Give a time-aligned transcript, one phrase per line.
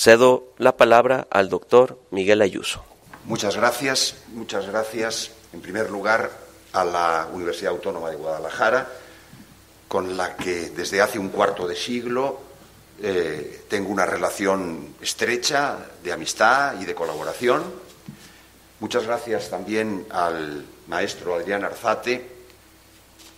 [0.00, 2.84] Cedo la palabra al doctor Miguel Ayuso.
[3.24, 5.32] Muchas gracias, muchas gracias.
[5.52, 6.30] En primer lugar,
[6.72, 8.86] a la Universidad Autónoma de Guadalajara,
[9.88, 12.38] con la que desde hace un cuarto de siglo
[13.02, 17.64] eh, tengo una relación estrecha de amistad y de colaboración.
[18.78, 22.24] Muchas gracias también al maestro Adrián Arzate,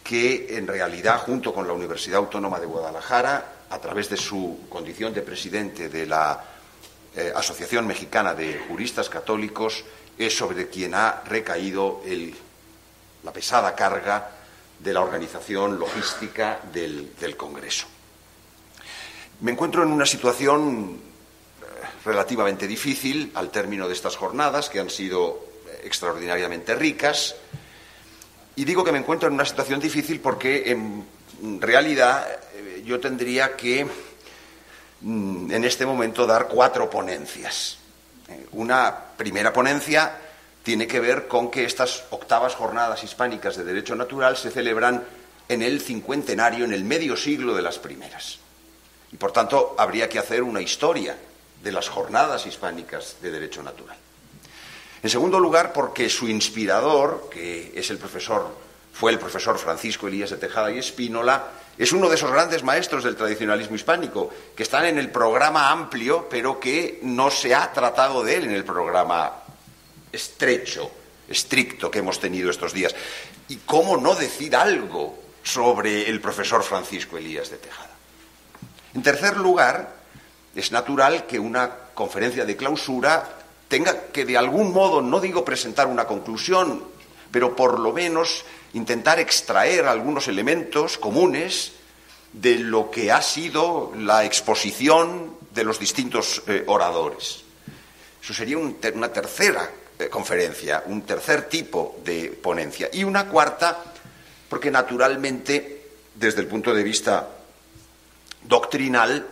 [0.04, 5.14] que en realidad, junto con la Universidad Autónoma de Guadalajara, a través de su condición
[5.14, 6.49] de presidente de la
[7.16, 9.84] eh, Asociación Mexicana de Juristas Católicos,
[10.16, 12.02] es sobre quien ha recaído
[13.24, 14.30] la pesada carga
[14.78, 17.86] de la organización logística del, Congreso.
[19.40, 21.00] Me encuentro en una situación
[21.60, 21.64] eh,
[22.04, 27.34] relativamente difícil al término de estas jornadas, que han sido eh, extraordinariamente ricas.
[28.54, 32.26] Y digo que me encuentro en una situación difícil porque en realidad
[32.84, 33.86] yo tendría que
[35.02, 37.78] en este momento dar cuatro ponencias.
[38.52, 40.12] Una primera ponencia
[40.62, 45.02] tiene que ver con que estas octavas jornadas hispánicas de derecho natural se celebran
[45.48, 48.38] en el cincuentenario, en el medio siglo de las primeras.
[49.12, 51.16] Y por tanto habría que hacer una historia
[51.62, 53.96] de las jornadas hispánicas de derecho natural.
[55.02, 58.54] En segundo lugar, porque su inspirador, que es el profesor,
[58.92, 63.04] fue el profesor Francisco Elías de Tejada y Espínola, es uno de esos grandes maestros
[63.04, 68.22] del tradicionalismo hispánico, que están en el programa amplio, pero que no se ha tratado
[68.22, 69.32] de él en el programa
[70.12, 70.90] estrecho,
[71.26, 72.94] estricto que hemos tenido estos días.
[73.48, 77.90] ¿Y cómo no decir algo sobre el profesor Francisco Elías de Tejada?
[78.92, 79.94] En tercer lugar,
[80.54, 83.26] es natural que una conferencia de clausura
[83.68, 86.84] tenga que de algún modo, no digo presentar una conclusión,
[87.30, 91.72] pero por lo menos intentar extraer algunos elementos comunes
[92.32, 97.42] de lo que ha sido la exposición de los distintos eh, oradores.
[98.22, 102.88] Eso sería una tercera eh, conferencia, un tercer tipo de ponencia.
[102.92, 103.84] Y una cuarta,
[104.48, 107.28] porque naturalmente, desde el punto de vista
[108.42, 109.26] doctrinal,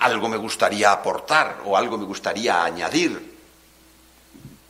[0.00, 3.30] algo me gustaría aportar o algo me gustaría añadir.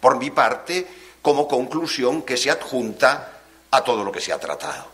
[0.00, 0.86] Por mi parte,
[1.22, 4.86] como conclusión que se adjunta a todo lo que se ha tratado.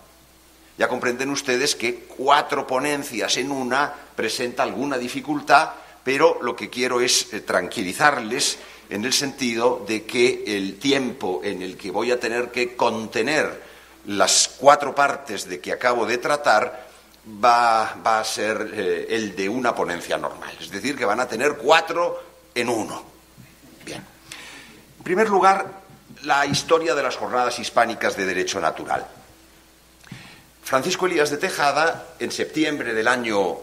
[0.78, 5.70] Ya comprenden ustedes que cuatro ponencias en una presenta alguna dificultad,
[6.04, 8.58] pero lo que quiero es eh, tranquilizarles
[8.90, 13.62] en el sentido de que el tiempo en el que voy a tener que contener
[14.06, 16.86] las cuatro partes de que acabo de tratar
[17.44, 20.54] va, a ser eh, el de una ponencia normal.
[20.60, 22.22] Es decir, que van a tener cuatro
[22.54, 23.02] en uno.
[23.84, 24.04] Bien.
[24.98, 25.85] En primer lugar,
[26.26, 29.06] la historia de las jornadas hispánicas de derecho natural.
[30.62, 33.58] Francisco Elías de Tejada, en septiembre del año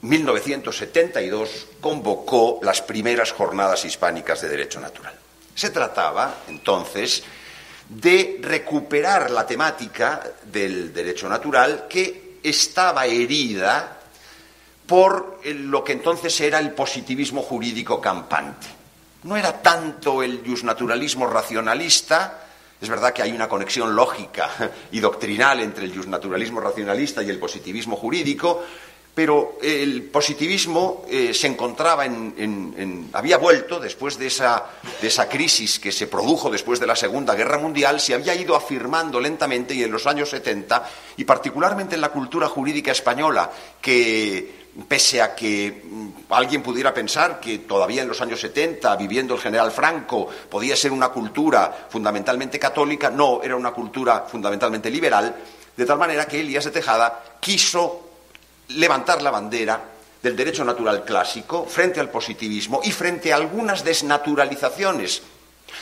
[0.00, 5.14] 1972 convocó las primeras jornadas hispánicas de derecho natural.
[5.54, 7.22] Se trataba, entonces,
[7.86, 13.98] de recuperar la temática del derecho natural que estaba herida
[14.86, 18.79] por lo que entonces era el positivismo jurídico campante.
[19.24, 22.46] No era tanto el justnaturalismo racionalista,
[22.80, 24.50] es verdad que hay una conexión lógica
[24.92, 28.64] y doctrinal entre el justnaturalismo racionalista y el positivismo jurídico,
[29.14, 34.64] pero el positivismo eh, se encontraba en, había vuelto después de esa,
[35.02, 38.56] de esa crisis que se produjo después de la Segunda Guerra Mundial, se había ido
[38.56, 40.88] afirmando lentamente y en los años 70,
[41.18, 43.50] y particularmente en la cultura jurídica española,
[43.82, 49.34] que pese a que mm, alguien pudiera pensar que todavía en los años 70, viviendo
[49.34, 55.34] el general Franco, podía ser una cultura fundamentalmente católica, no, era una cultura fundamentalmente liberal,
[55.76, 58.08] de tal manera que Elías de Tejada quiso
[58.68, 59.80] levantar la bandera
[60.22, 65.22] del derecho natural clásico frente al positivismo y frente a algunas desnaturalizaciones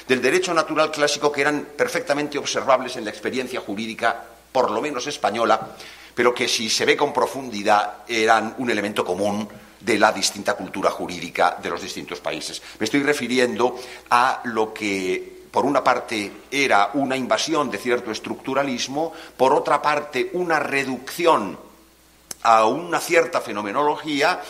[0.06, 4.22] del derecho natural clásico que eran perfectamente observables en la experiencia jurídica,
[4.52, 5.74] por lo menos española,
[6.18, 9.48] pero que si se ve con profundidad eran un elemento común
[9.78, 12.60] de la distinta cultura jurídica de los distintos países.
[12.80, 13.78] Me estoy refiriendo
[14.10, 20.30] a lo que por una parte era una invasión de cierto estructuralismo, por otra parte
[20.32, 21.56] una reducción
[22.42, 24.42] a una cierta fenomenología,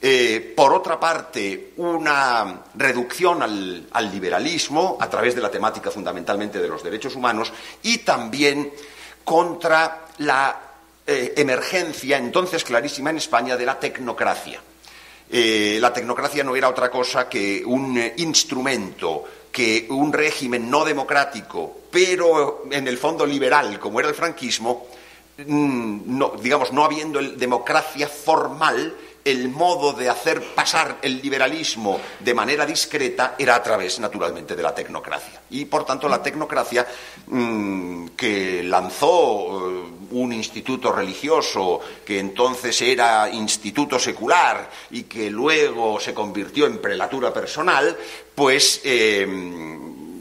[0.00, 6.68] eh, por otra parte, una reducción al, liberalismo a través de la temática fundamentalmente de
[6.68, 7.52] los derechos humanos
[7.82, 8.72] y también
[9.24, 10.69] contra la
[11.10, 14.60] eh, emergencia, entonces clarísima en España, de la tecnocracia.
[15.32, 21.82] Eh, la tecnocracia no era otra cosa que un instrumento, que un régimen no democrático,
[21.90, 24.86] pero en el fondo liberal, como era el franquismo,
[25.46, 32.34] Mm, no, digamos, no habiendo democracia formal el modo de hacer pasar el liberalismo de
[32.34, 35.42] manera discreta era a través, naturalmente, de la tecnocracia.
[35.50, 36.86] Y, por tanto, la tecnocracia
[37.26, 46.00] mm, que lanzó eh, un instituto religioso que entonces era instituto secular y que luego
[46.00, 47.96] se convirtió en prelatura personal,
[48.34, 49.26] pues, eh,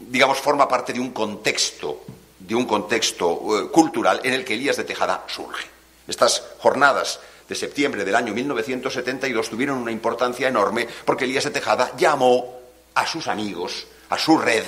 [0.08, 2.04] digamos, forma parte de un contexto,
[2.40, 5.68] de un contexto eh, cultural en el que Elías de Tejada surge.
[6.08, 11.94] Estas jornadas de septiembre del año 1972 tuvieron una importancia enorme porque Elías de Tejada
[11.98, 12.60] llamó
[12.94, 14.64] a sus amigos, a su red,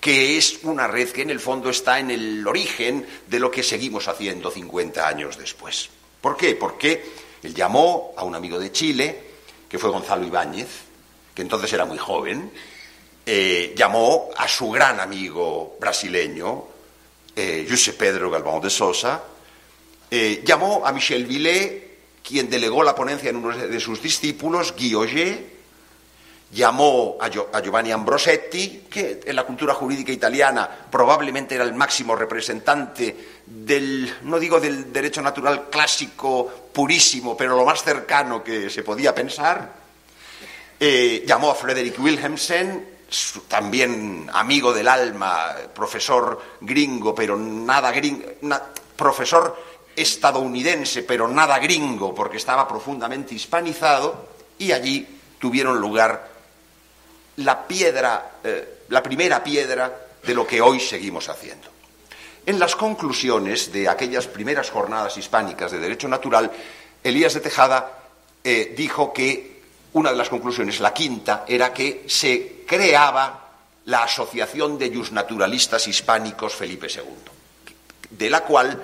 [0.00, 3.62] que es una red que en el fondo está en el origen de lo que
[3.62, 5.88] seguimos haciendo 50 años después.
[6.20, 6.54] ¿Por qué?
[6.54, 7.04] Porque
[7.42, 9.20] él llamó a un amigo de Chile,
[9.68, 10.68] que fue Gonzalo Ibáñez,
[11.34, 12.50] que entonces era muy joven,
[13.24, 16.64] eh, llamó a su gran amigo brasileño,
[17.34, 19.22] eh, José Pedro Galvão de Sosa,
[20.10, 24.94] eh, llamó a Michel Villet, quien delegó la ponencia en uno de sus discípulos, Guy
[26.52, 33.40] llamó a, Giovanni Ambrosetti, que en la cultura jurídica italiana probablemente era el máximo representante
[33.44, 39.14] del, no digo del derecho natural clásico purísimo, pero lo más cercano que se podía
[39.14, 39.86] pensar.
[40.78, 42.96] Eh, llamó a Frederick Wilhelmsen,
[43.48, 48.26] también amigo del alma, profesor gringo, pero nada gringo,
[48.94, 49.56] profesor
[49.94, 54.28] estadounidense, pero nada gringo, porque estaba profundamente hispanizado,
[54.58, 55.06] y allí
[55.38, 56.35] tuvieron lugar
[57.36, 61.68] la piedra, eh, la primera piedra de lo que hoy seguimos haciendo.
[62.44, 66.50] En las conclusiones de aquellas primeras jornadas hispánicas de derecho natural,
[67.02, 67.92] Elías de Tejada
[68.42, 69.56] eh, dijo que
[69.94, 73.46] una de las conclusiones, la quinta, era que se creaba
[73.86, 77.04] la Asociación de Naturalistas Hispánicos Felipe II,
[78.10, 78.82] de la cual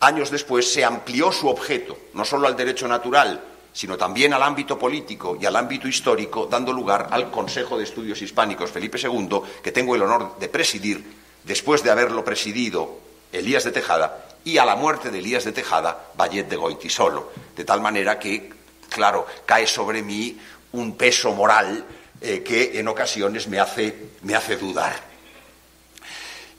[0.00, 3.40] años después se amplió su objeto, no solo al derecho natural,
[3.74, 8.22] sino también al ámbito político y al ámbito histórico, dando lugar al Consejo de Estudios
[8.22, 11.04] Hispánicos Felipe II, que tengo el honor de presidir,
[11.42, 13.00] después de haberlo presidido
[13.32, 17.64] Elías de Tejada, y a la muerte de Elías de Tejada, Vallet de Goitisolo, de
[17.64, 18.52] tal manera que,
[18.88, 20.38] claro, cae sobre mí
[20.72, 21.84] un peso moral
[22.20, 24.94] eh, que en ocasiones me hace, me hace dudar.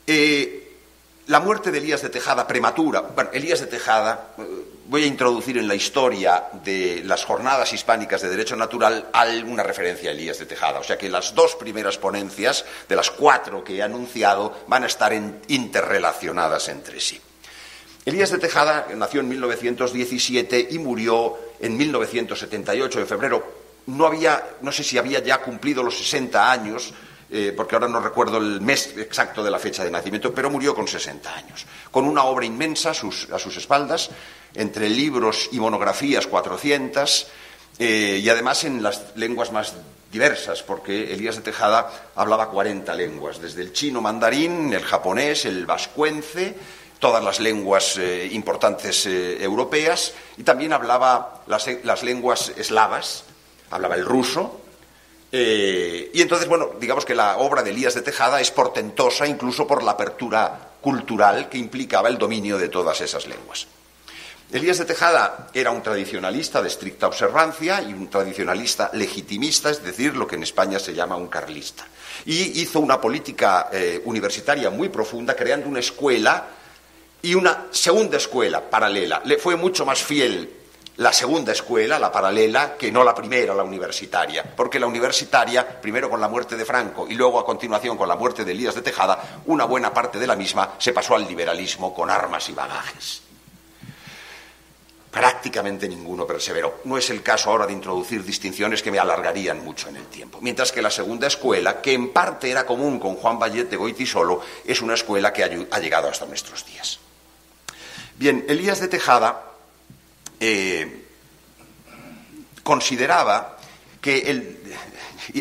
[0.05, 0.64] Eh,
[1.27, 3.01] la muerte de Elías de Tejada prematura.
[3.01, 4.43] Bueno, Elías de Tejada, eh,
[4.85, 10.09] voy a introducir en la historia de las jornadas hispánicas de derecho natural alguna referencia
[10.09, 10.79] a Elías de Tejada.
[10.79, 14.87] O sea que las dos primeras ponencias, de las cuatro que he anunciado, van a
[14.87, 15.13] estar
[15.47, 17.19] interrelacionadas entre sí.
[18.05, 23.65] Elías de Tejada nació en 1917 y murió en 1978, en febrero.
[23.87, 26.93] No, había, no sé si había ya cumplido los 60 años,
[27.37, 30.73] eh, porque ahora no recuerdo el mes exacto de la fecha de nacimiento, pero murió
[30.73, 33.27] con 60 años, con una obra inmensa a sus,
[33.57, 34.09] espaldas,
[34.53, 37.27] entre libros y monografías 400,
[37.77, 39.73] eh, y además en las lenguas más
[40.13, 45.65] diversas, porque Elías de Tejada hablaba 40 lenguas, desde el chino mandarín, el japonés, el
[45.65, 46.55] vascuence,
[46.99, 53.25] todas las lenguas eh, importantes europeas, y también hablaba las lenguas eslavas,
[53.71, 54.61] hablaba el ruso,
[55.37, 59.67] eh, y entonces, bueno, digamos que la obra de Elías de Tejada es portentosa incluso
[59.67, 63.67] por la apertura cultural que implicaba el dominio de todas esas lenguas.
[64.49, 70.15] Elías de Tejada era un tradicionalista de estricta observancia y un tradicionalista legitimista, es decir,
[70.15, 71.85] lo que en España se llama un carlista.
[72.25, 76.47] Y hizo una política eh, universitaria muy profunda, creando una escuela
[77.21, 79.21] y una segunda escuela paralela.
[79.25, 80.49] Le fue mucho más fiel
[80.97, 86.09] la segunda escuela, la paralela, que no la primera, la universitaria, porque la universitaria, primero
[86.09, 88.81] con la muerte de Franco y luego a continuación con la muerte de Elías de
[88.81, 93.21] Tejada, una buena parte de la misma se pasó al liberalismo con armas y bagajes.
[95.11, 96.81] Prácticamente ninguno perseveró.
[96.85, 100.39] No es el caso ahora de introducir distinciones que me alargarían mucho en el tiempo.
[100.41, 104.41] Mientras que la segunda escuela, que en parte era común con Juan Vallet de Goitisolo,
[104.65, 106.99] es una escuela que ha llegado hasta nuestros días.
[108.17, 109.54] Bien, Elías de Tejada
[110.39, 111.05] eh,
[112.63, 113.57] consideraba
[114.01, 114.61] que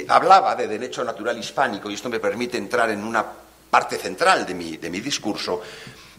[0.09, 3.25] hablaba de derecho natural hispánico, y esto me permite entrar en una
[3.71, 5.61] parte central de mi, de mi discurso,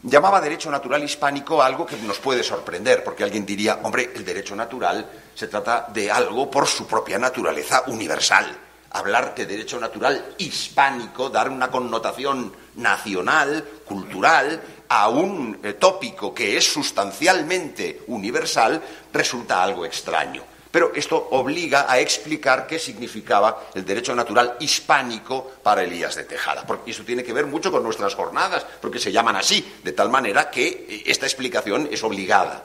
[0.04, 4.56] llamaba derecho natural hispánico algo que nos puede sorprender, porque alguien diría, hombre, el derecho
[4.56, 8.56] natural se trata de algo por su propia naturaleza universal.
[8.92, 16.58] Hablar de derecho natural hispánico, dar una connotación nacional, cultural, a un eh, tópico que
[16.58, 20.44] es sustancialmente universal resulta algo extraño.
[20.72, 26.66] Pero esto obliga a explicar qué significaba el derecho natural hispánico para Elías de Tejada.
[26.68, 30.10] Porque eso tiene que ver mucho con nuestras jornadas, porque se llaman así, de tal
[30.10, 32.64] manera que eh, esta explicación es obligada.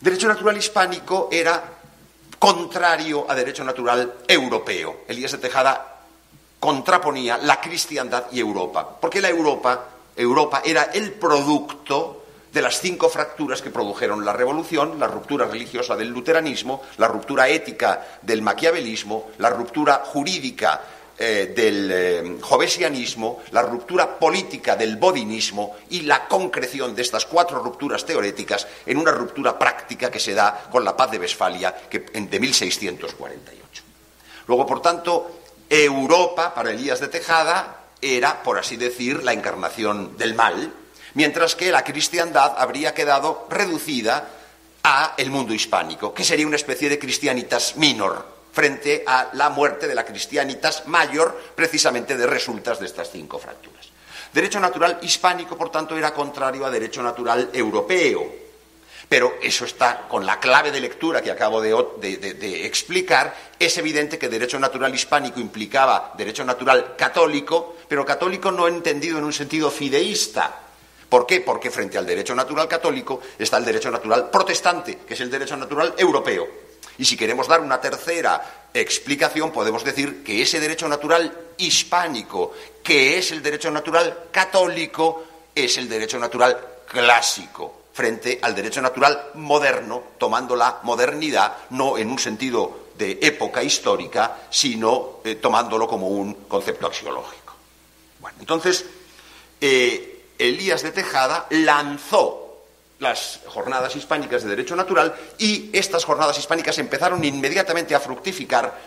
[0.00, 1.62] Derecho natural hispánico era
[2.38, 5.00] contrario a derecho natural europeo.
[5.08, 5.98] Elías de Tejada
[6.60, 13.08] contraponía la cristiandad y Europa, porque la Europa, Europa era el producto de las cinco
[13.08, 19.30] fracturas que produjeron la revolución, la ruptura religiosa del luteranismo, la ruptura ética del maquiavelismo,
[19.38, 20.80] la ruptura jurídica
[21.22, 27.62] eh, del eh, jovesianismo, la ruptura política del bodinismo y la concreción de estas cuatro
[27.62, 31.98] rupturas teoréticas en una ruptura práctica que se da con la paz de Westfalia que,
[32.00, 33.82] de 1648.
[34.46, 40.34] Luego, por tanto, Europa, para Elías de Tejada, era, por así decir, la encarnación del
[40.34, 40.72] mal,
[41.14, 44.28] mientras que la cristiandad habría quedado reducida
[44.82, 49.86] a el mundo hispánico, que sería una especie de cristianitas minor, frente a la muerte
[49.86, 53.88] de la Cristianitas Mayor, precisamente de resultas de estas cinco fracturas.
[54.32, 58.49] Derecho natural hispánico, por tanto, era contrario a derecho natural europeo.
[59.10, 63.34] Pero eso está con la clave de lectura que acabo de, explicar.
[63.58, 69.24] Es evidente que derecho natural hispánico implicaba derecho natural católico, pero católico no entendido en
[69.24, 70.54] un sentido fideísta.
[71.08, 71.40] ¿Por qué?
[71.40, 75.56] Porque frente al derecho natural católico está el derecho natural protestante, que es el derecho
[75.56, 76.46] natural europeo.
[76.96, 83.18] Y si queremos dar una tercera explicación, podemos decir que ese derecho natural hispánico, que
[83.18, 90.02] es el derecho natural católico, es el derecho natural clásico frente al derecho natural moderno,
[90.18, 96.34] tomando la modernidad no en un sentido de época histórica, sino eh, tomándolo como un
[96.46, 97.54] concepto axiológico.
[98.20, 98.84] Bueno, entonces,
[99.60, 102.50] eh, Elías de Tejada lanzó
[102.98, 108.78] las jornadas hispánicas de derecho natural y estas jornadas hispánicas empezaron inmediatamente a fructificar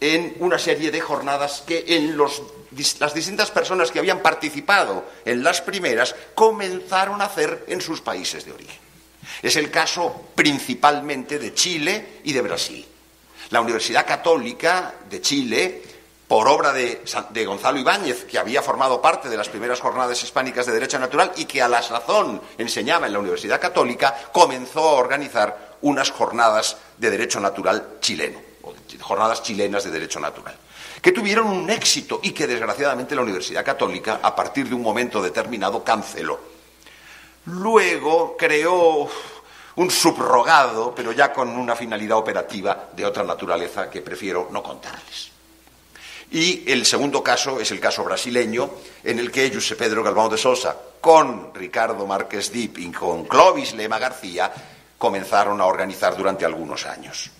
[0.00, 5.60] en una serie de jornadas que en las distintas personas que habían participado en las
[5.60, 8.78] primeras comenzaron a hacer en sus países de origen.
[9.42, 12.86] Es el caso principalmente de Chile y de Brasil.
[13.50, 15.82] La Universidad Católica de Chile
[16.26, 20.72] por obra de, Gonzalo Ibáñez, que había formado parte de las primeras jornadas hispánicas de
[20.72, 25.76] Derecho Natural y que a la sazón enseñaba en la Universidad Católica, comenzó a organizar
[25.82, 28.40] unas jornadas de Derecho Natural chileno,
[29.04, 30.56] jornadas chilenas de Derecho Natural,
[31.00, 35.22] que tuvieron un éxito y que desgraciadamente la Universidad Católica, a partir de un momento
[35.22, 36.40] determinado, canceló.
[37.44, 39.06] Luego creó
[39.76, 45.30] un subrogado, pero ya con una finalidad operativa de otra naturaleza que prefiero no contarles.
[46.30, 48.70] Y el segundo caso es el caso brasileño,
[49.04, 53.74] en el que José Pedro Galvão de Sosa, con Ricardo Márquez Dip y con Clovis
[53.74, 54.50] Lema García,
[54.96, 57.30] comenzaron a organizar durante algunos años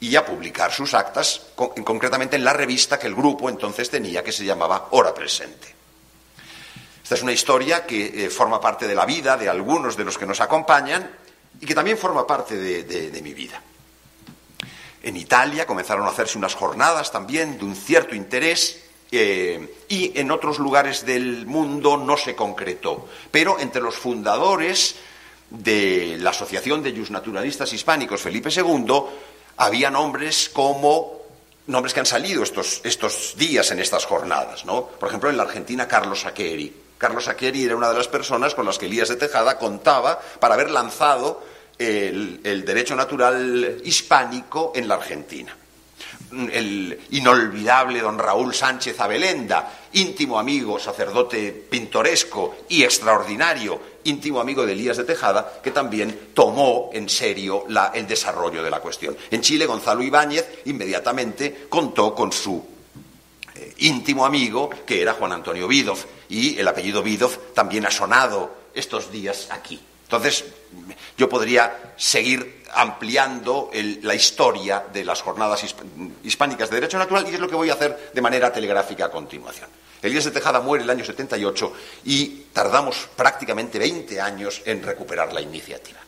[0.00, 4.32] y a publicar sus actas, concretamente en la revista que el grupo entonces tenía, que
[4.32, 5.74] se llamaba Hora Presente.
[7.02, 10.18] Esta es una historia que eh, forma parte de la vida de algunos de los
[10.18, 11.10] que nos acompañan
[11.60, 13.62] y que también forma parte de mi vida.
[15.02, 20.30] En Italia comenzaron a hacerse unas jornadas también de un cierto interés eh, y en
[20.30, 23.08] otros lugares del mundo no se concretó.
[23.30, 24.96] Pero entre los fundadores
[25.50, 28.84] de la Asociación de Naturalistas Hispánicos, Felipe II,
[29.58, 31.18] había nombres como
[31.66, 34.64] nombres que han salido estos, estos días en estas jornadas.
[34.64, 34.86] ¿no?
[34.86, 36.74] Por ejemplo, en la Argentina, Carlos Aqueri.
[36.96, 40.54] Carlos Aqueri era una de las personas con las que Elías de Tejada contaba para
[40.54, 41.44] haber lanzado
[41.78, 45.56] el, derecho natural hispánico en la Argentina.
[46.32, 54.72] El inolvidable don Raúl Sánchez Abelenda, íntimo amigo, sacerdote pintoresco y extraordinario, íntimo amigo de
[54.72, 59.16] Elías de Tejada, que también tomó en serio el desarrollo de la cuestión.
[59.30, 62.64] En Chile, Gonzalo Ibáñez inmediatamente contó con su
[63.54, 65.98] eh, íntimo amigo, que era Juan Antonio Vidov,
[66.28, 69.80] y el apellido Vidov también ha sonado estos días aquí.
[70.04, 70.44] Entonces,
[71.16, 73.70] yo podría seguir ampliando
[74.02, 75.62] la historia de las jornadas
[76.22, 79.10] hispánicas de Derecho Natural y es lo que voy a hacer de manera telegráfica a
[79.10, 79.68] continuación.
[80.02, 81.72] Elías de Tejada muere el año 78
[82.04, 85.98] y tardamos prácticamente 20 años en recuperar la iniciativa.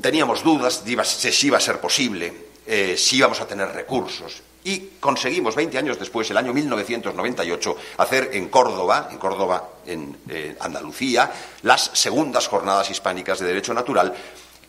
[0.00, 2.32] Teníamos dudas de si iba a ser posible,
[2.66, 4.42] eh, si íbamos a tener recursos.
[4.62, 10.54] Y conseguimos, 20 años después, el año 1998, hacer en Córdoba, en Córdoba, en eh,
[10.60, 11.32] Andalucía,
[11.62, 14.14] las segundas jornadas hispánicas de Derecho Natural,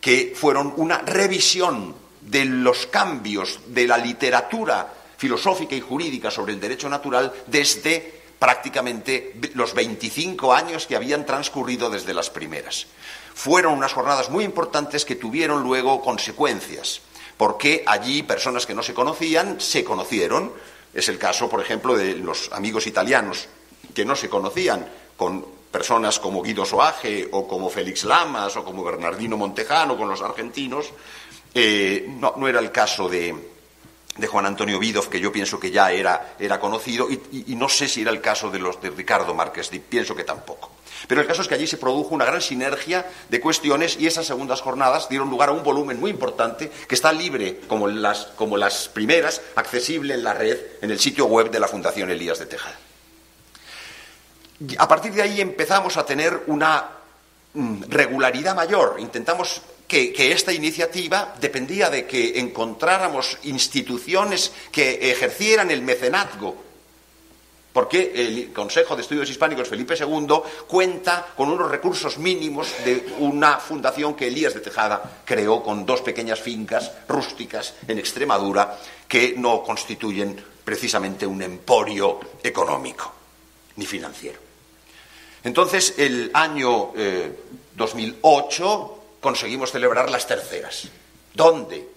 [0.00, 4.88] que fueron una revisión de los cambios de la literatura
[5.22, 11.88] filosófica y jurídica sobre el derecho natural desde prácticamente los 25 años que habían transcurrido
[11.90, 12.88] desde las primeras.
[13.32, 17.02] Fueron unas jornadas muy importantes que tuvieron luego consecuencias
[17.36, 20.50] porque allí personas que no se conocían se conocieron.
[20.92, 23.46] Es el caso, por ejemplo, de los amigos italianos
[23.94, 28.82] que no se conocían con personas como Guido Soage o como Félix Lamas o como
[28.82, 30.92] Bernardino Montejano con los argentinos
[31.54, 33.34] Eh, no, no, era el caso de,
[34.16, 37.88] de, Juan Antonio Vidov, que yo pienso que ya era, era conocido, y, no sé
[37.88, 40.70] si era el caso de los de Ricardo Márquez, pienso que tampoco.
[41.08, 44.26] Pero el caso es que allí se produjo una gran sinergia de cuestiones y esas
[44.26, 48.56] segundas jornadas dieron lugar a un volumen muy importante que está libre, como las, como
[48.56, 52.46] las primeras, accesible en la red, en el sitio web de la Fundación Elías de
[52.46, 52.78] Tejada.
[54.78, 56.88] A partir de ahí empezamos a tener una
[57.54, 58.96] mm, regularidad mayor.
[58.98, 66.72] Intentamos que, esta iniciativa dependía de que encontráramos instituciones que ejercieran el mecenazgo
[67.72, 70.26] porque el Consejo de Estudios Hispánicos Felipe II
[70.66, 76.02] cuenta con unos recursos mínimos de una fundación que Elías de Tejada creó con dos
[76.02, 83.12] pequeñas fincas rústicas en Extremadura que no constituyen precisamente un emporio económico
[83.76, 84.38] ni financiero.
[85.44, 87.32] Entonces, el año eh,
[87.74, 90.88] 2008 conseguimos celebrar las terceras.
[91.32, 91.88] ¿Dónde?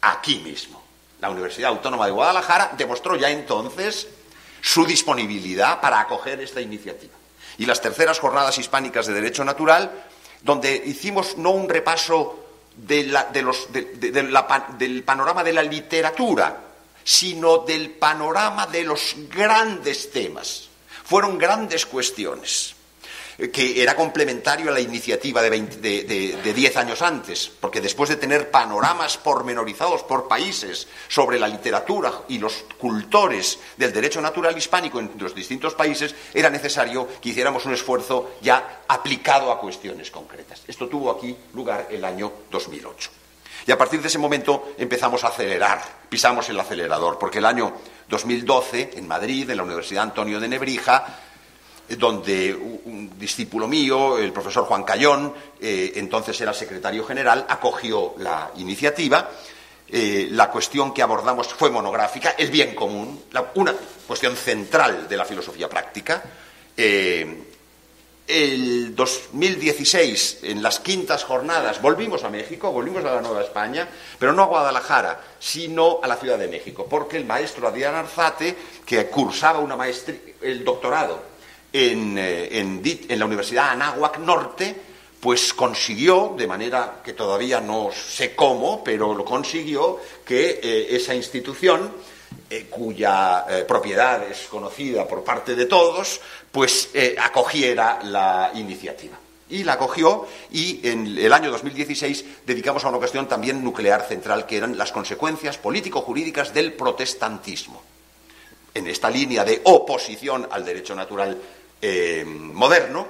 [0.00, 0.82] Aquí mismo.
[1.20, 4.08] La Universidad Autónoma de Guadalajara demostró ya entonces
[4.62, 7.12] su disponibilidad para acoger esta iniciativa.
[7.58, 10.06] Y las terceras jornadas hispánicas de Derecho Natural,
[10.40, 13.12] donde hicimos no un repaso del
[15.04, 16.56] panorama de la literatura,
[17.02, 20.68] sino del panorama de los grandes temas.
[21.04, 22.76] Fueron grandes cuestiones
[23.48, 27.80] que era complementario a la iniciativa de, 20, de, de, de, 10 años antes, porque
[27.80, 34.20] después de tener panoramas pormenorizados por países sobre la literatura y los cultores del derecho
[34.20, 39.58] natural hispánico en los distintos países, era necesario que hiciéramos un esfuerzo ya aplicado a
[39.58, 40.62] cuestiones concretas.
[40.66, 43.10] Esto tuvo aquí lugar el año 2008.
[43.66, 47.72] Y a partir de ese momento empezamos a acelerar, pisamos el acelerador, porque el año
[48.08, 51.20] 2012, en Madrid, en la Universidad Antonio de Nebrija,
[51.98, 58.52] donde un discípulo mío, el profesor Juan Cayón, eh, entonces era secretario general, acogió la
[58.56, 59.28] iniciativa.
[59.88, 63.74] Eh, la cuestión que abordamos fue monográfica, el bien común, una
[64.06, 66.22] cuestión central de la filosofía práctica.
[66.76, 67.44] Eh,
[68.28, 73.88] el 2016, en las quintas jornadas, volvimos a México, volvimos a la Nueva España,
[74.20, 78.56] pero no a Guadalajara, sino a la Ciudad de México, porque el maestro Adrián Arzate,
[78.86, 81.29] que cursaba una maestría, el doctorado
[81.72, 84.74] en, en, en, la Universidad Anáhuac Norte,
[85.20, 91.14] pues consiguió, de manera que todavía no sé cómo, pero lo consiguió, que eh, esa
[91.14, 91.92] institución,
[92.48, 99.16] eh, cuya eh, propiedad es conocida por parte de todos, pues acogiera la iniciativa.
[99.50, 104.46] Y la acogió y en el año 2016 dedicamos a una cuestión también nuclear central,
[104.46, 107.82] que eran las consecuencias político-jurídicas del protestantismo.
[108.72, 111.36] En esta línea de oposición al derecho natural
[111.80, 113.06] eh, moderno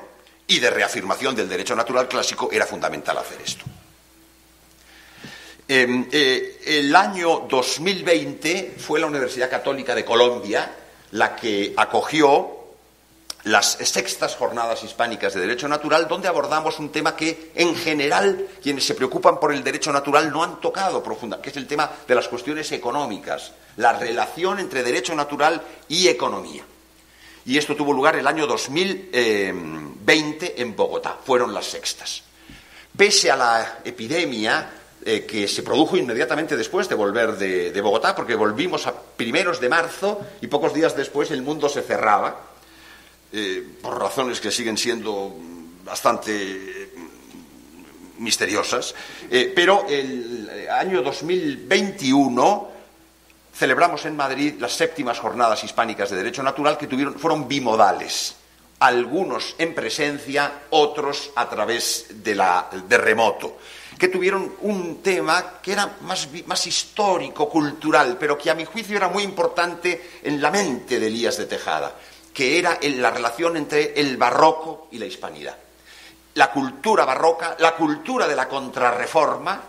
[0.46, 3.64] y de reafirmación del derecho natural clásico era fundamental hacer esto.
[5.68, 10.68] Eh, eh, el año 2020 fue la Universidad Católica de Colombia
[11.12, 12.58] la que acogió
[13.44, 18.84] las sextas jornadas hispánicas de derecho natural, donde abordamos un tema que, en general, quienes
[18.84, 22.14] se preocupan por el derecho natural no han tocado profunda, que es el tema de
[22.14, 26.64] las cuestiones económicas, la relación entre derecho natural y economía
[27.46, 31.16] y esto tuvo lugar el año 2020 en Bogotá.
[31.24, 32.22] Fueron las sextas.
[32.96, 38.34] Pese a la epidemia eh, que se produjo inmediatamente después de volver de, Bogotá, porque
[38.34, 42.38] volvimos a primeros de marzo y pocos días después el mundo se cerraba,
[43.32, 45.34] eh, por razones que siguen siendo
[45.84, 46.90] bastante
[48.18, 48.94] misteriosas,
[49.30, 52.69] eh, pero el año 2021
[53.52, 58.36] celebramos en Madrid las séptimas jornadas hispánicas de Derecho Natural que fueron bimodales,
[58.80, 63.58] algunos en presencia, otros a través de, la, de remoto,
[63.98, 69.08] que tuvieron un tema que era más, histórico, cultural, pero que a mi juicio era
[69.08, 71.94] muy importante en la mente de Elías de Tejada,
[72.32, 75.56] que era la relación entre el barroco y la hispanidad.
[76.34, 79.60] La cultura barroca, la cultura de la contrarreforma,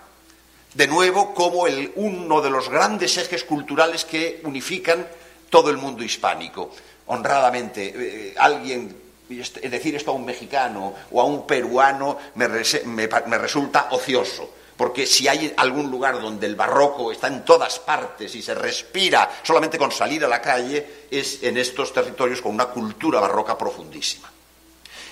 [0.74, 5.08] de nuevo como uno de los grandes ejes culturales que unifican
[5.50, 6.72] todo el mundo hispánico.
[7.08, 8.96] Honradamente, eh, alguien
[9.30, 14.50] decir esto a un mexicano o a un peruano me, me, me, resulta ocioso.
[14.76, 19.30] Porque si hay algún lugar donde el barroco está en todas partes y se respira
[19.44, 24.32] solamente con salir a la calle, es en estos territorios con una cultura barroca profundísima.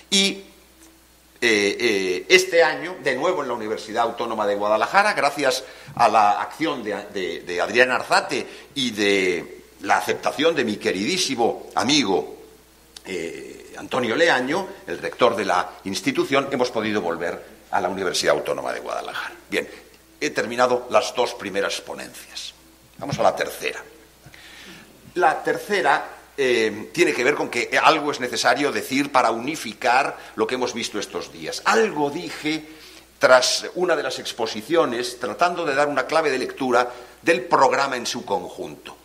[0.10, 0.43] Y
[1.41, 5.63] eh, eh, este año, de nuevo en la Universidad Autónoma de Guadalajara, gracias
[5.95, 12.36] a la acción de, Adrián Arzate y de la aceptación de mi queridísimo amigo
[13.06, 18.73] eh, Antonio Leaño, el rector de la institución, hemos podido volver a la Universidad Autónoma
[18.73, 19.36] de Guadalajara.
[19.49, 19.65] Bien,
[20.19, 22.54] he terminado las dos primeras ponencias.
[22.97, 23.82] Vamos a la tercera.
[25.15, 30.47] La tercera eh, tiene que ver con que algo es necesario decir para unificar lo
[30.47, 31.62] que hemos visto estos días.
[31.65, 32.65] Algo dije
[33.19, 36.89] tras una de las exposiciones, tratando de dar una clave de lectura
[37.21, 38.95] del programa en su conjunto.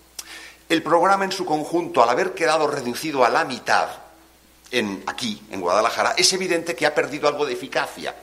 [0.68, 3.88] El programa en su conjunto, al haber quedado reducido a la mitad
[5.06, 8.14] aquí, en Guadalajara, es evidente que ha perdido algo de eficacia.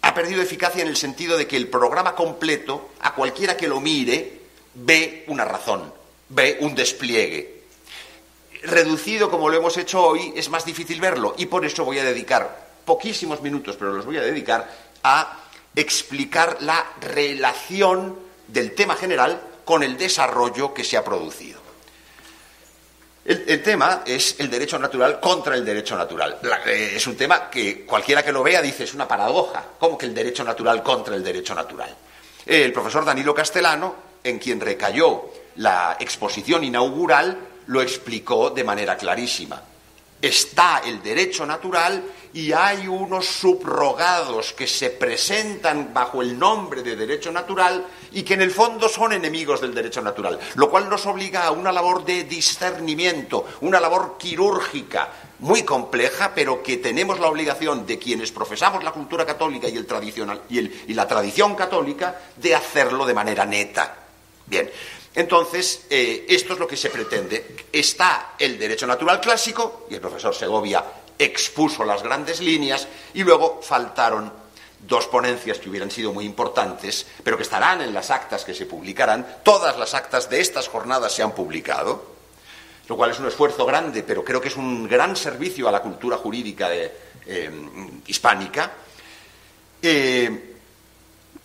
[0.00, 3.78] Ha perdido eficacia en el sentido de que el programa completo, a cualquiera que lo
[3.82, 4.40] mire,
[4.72, 5.92] ve una razón,
[6.30, 7.57] ve un despliegue.
[8.62, 12.04] Reducido como lo hemos hecho hoy, es más difícil verlo y por eso voy a
[12.04, 14.68] dedicar poquísimos minutos, pero los voy a dedicar
[15.02, 15.38] a
[15.76, 18.18] explicar la relación
[18.48, 21.60] del tema general con el desarrollo que se ha producido.
[23.28, 26.38] El, tema es el derecho natural contra el derecho natural.
[26.64, 29.62] Eh, es un tema que cualquiera que lo vea dice es una paradoja.
[29.78, 31.94] ¿Cómo que el derecho natural contra el derecho natural?
[32.46, 33.94] El profesor Danilo Castellano,
[34.24, 37.38] en quien recayó la exposición inaugural,
[37.68, 39.62] lo explicó de manera clarísima
[40.20, 42.02] está el derecho natural
[42.32, 48.34] y hay unos subrogados que se presentan bajo el nombre de derecho natural y que
[48.34, 52.04] en el fondo son enemigos del derecho natural, lo cual nos obliga a una labor
[52.04, 55.08] de discernimiento, una labor quirúrgica
[55.40, 59.86] muy compleja, pero que tenemos la obligación de quienes profesamos la cultura católica y, el
[59.86, 63.94] tradicional, y, y la tradición católica de hacerlo de manera neta.
[64.46, 64.68] Bien,
[65.18, 67.66] entonces, eh, esto es lo que se pretende.
[67.72, 70.84] Está el derecho natural clásico, y el profesor Segovia
[71.18, 74.32] expuso las grandes líneas, y luego faltaron
[74.78, 78.66] dos ponencias que hubieran sido muy importantes, pero que estarán en las actas que se
[78.66, 79.40] publicarán.
[79.42, 82.14] Todas las actas de estas jornadas se han publicado,
[82.86, 85.82] lo cual es un esfuerzo grande, pero creo que es un gran servicio a la
[85.82, 87.50] cultura jurídica eh,
[88.06, 88.70] hispánica,
[89.82, 90.54] eh,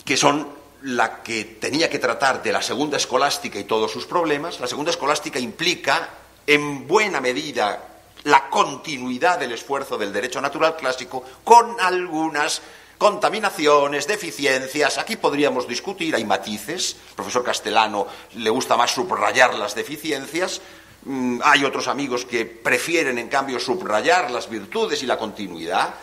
[0.06, 4.60] que son la que tenía que tratar de la segunda escolástica y todos sus problemas.
[4.60, 6.10] La segunda escolástica implica,
[6.46, 7.88] en buena medida,
[8.24, 12.62] la continuidad del esfuerzo del derecho natural clásico con algunas
[12.98, 14.98] contaminaciones, deficiencias.
[14.98, 16.98] Aquí podríamos discutir, hay matices.
[17.10, 20.62] El profesor Castellano le gusta más subrayar las deficiencias.
[21.06, 25.94] Mm, hay otros amigos que prefieren, en cambio, subrayar las virtudes y la continuidad.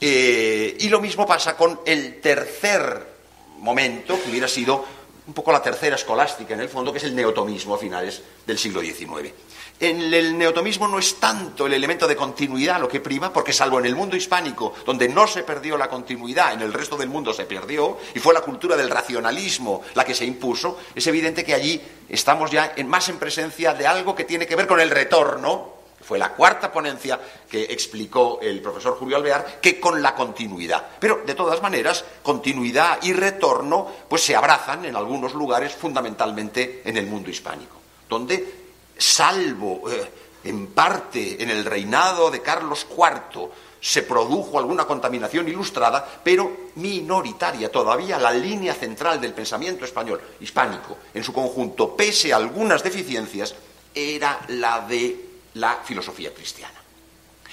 [0.00, 3.15] Eh, y lo mismo pasa con el tercer
[3.58, 4.84] momento que hubiera sido
[5.26, 8.58] un poco la tercera escolástica en el fondo, que es el neotomismo a finales del
[8.58, 9.32] siglo XIX.
[9.78, 13.78] En el neotomismo no es tanto el elemento de continuidad lo que prima, porque salvo
[13.78, 17.34] en el mundo hispánico, donde no se perdió la continuidad, en el resto del mundo
[17.34, 21.52] se perdió, y fue la cultura del racionalismo la que se impuso, es evidente que
[21.52, 25.75] allí estamos ya más en presencia de algo que tiene que ver con el retorno
[26.06, 27.18] fue la cuarta ponencia
[27.50, 30.86] que explicó el profesor Julio Alvear, que con la continuidad.
[31.00, 36.96] Pero, de todas maneras, continuidad y retorno pues se abrazan en algunos lugares, fundamentalmente en
[36.96, 37.76] el mundo hispánico,
[38.08, 38.66] donde,
[38.96, 40.08] salvo eh,
[40.44, 47.70] en parte en el reinado de Carlos IV, se produjo alguna contaminación ilustrada, pero minoritaria
[47.70, 48.16] todavía.
[48.18, 53.56] La línea central del pensamiento español, hispánico, en su conjunto, pese a algunas deficiencias,
[53.92, 56.80] era la de la filosofía cristiana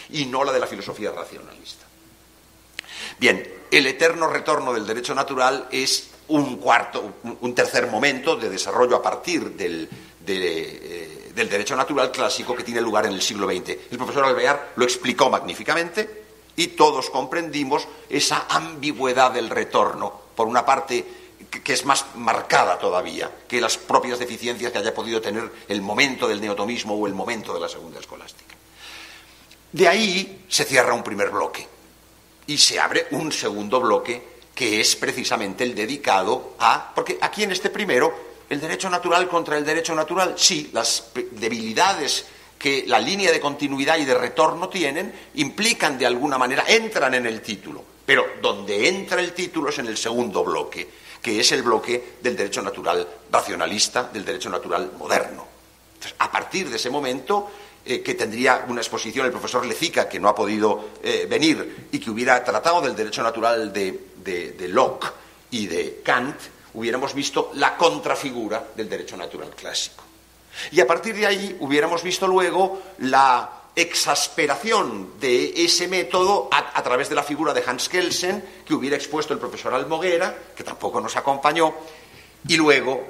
[0.10, 1.86] y no la de la filosofía racionalista.
[3.20, 8.96] Bien, el eterno retorno del derecho natural es un cuarto, un tercer momento de desarrollo
[8.96, 9.90] a partir del,
[10.26, 13.70] eh, del derecho natural clásico que tiene lugar en el siglo XX.
[13.92, 16.24] El profesor Alvear lo explicó magníficamente
[16.56, 20.22] y todos comprendimos esa ambigüedad del retorno.
[20.36, 21.06] Por una parte,
[21.62, 26.28] que es más marcada todavía que las propias deficiencias que haya podido tener el momento
[26.28, 28.56] del neotomismo o el momento de la segunda escolástica.
[29.72, 31.68] De ahí se cierra un primer bloque
[32.48, 36.92] y se abre un segundo bloque que es precisamente el dedicado a...
[36.94, 38.14] Porque aquí en este primero,
[38.50, 42.26] el derecho natural contra el derecho natural, sí, las debilidades
[42.60, 47.26] que la línea de continuidad y de retorno tienen implican de alguna manera, entran en
[47.26, 51.64] el título, pero donde entra el título es en el segundo bloque que es el
[51.64, 55.48] bloque del derecho natural racionalista, del derecho natural moderno.
[56.20, 57.50] a partir de ese momento,
[57.86, 62.00] eh, que tendría una exposición el profesor Lezica, que no ha podido eh, venir, y
[62.00, 65.08] que hubiera tratado del derecho natural de, de Locke
[65.52, 66.36] y de Kant,
[66.74, 70.04] hubiéramos visto la contrafigura del derecho natural clásico.
[70.72, 77.10] Y a partir de ahí hubiéramos visto luego la exasperación de ese método a, través
[77.10, 81.16] de la figura de Hans Kelsen, que hubiera expuesto el profesor Almoguera, que tampoco nos
[81.16, 81.74] acompañó,
[82.48, 83.04] y luego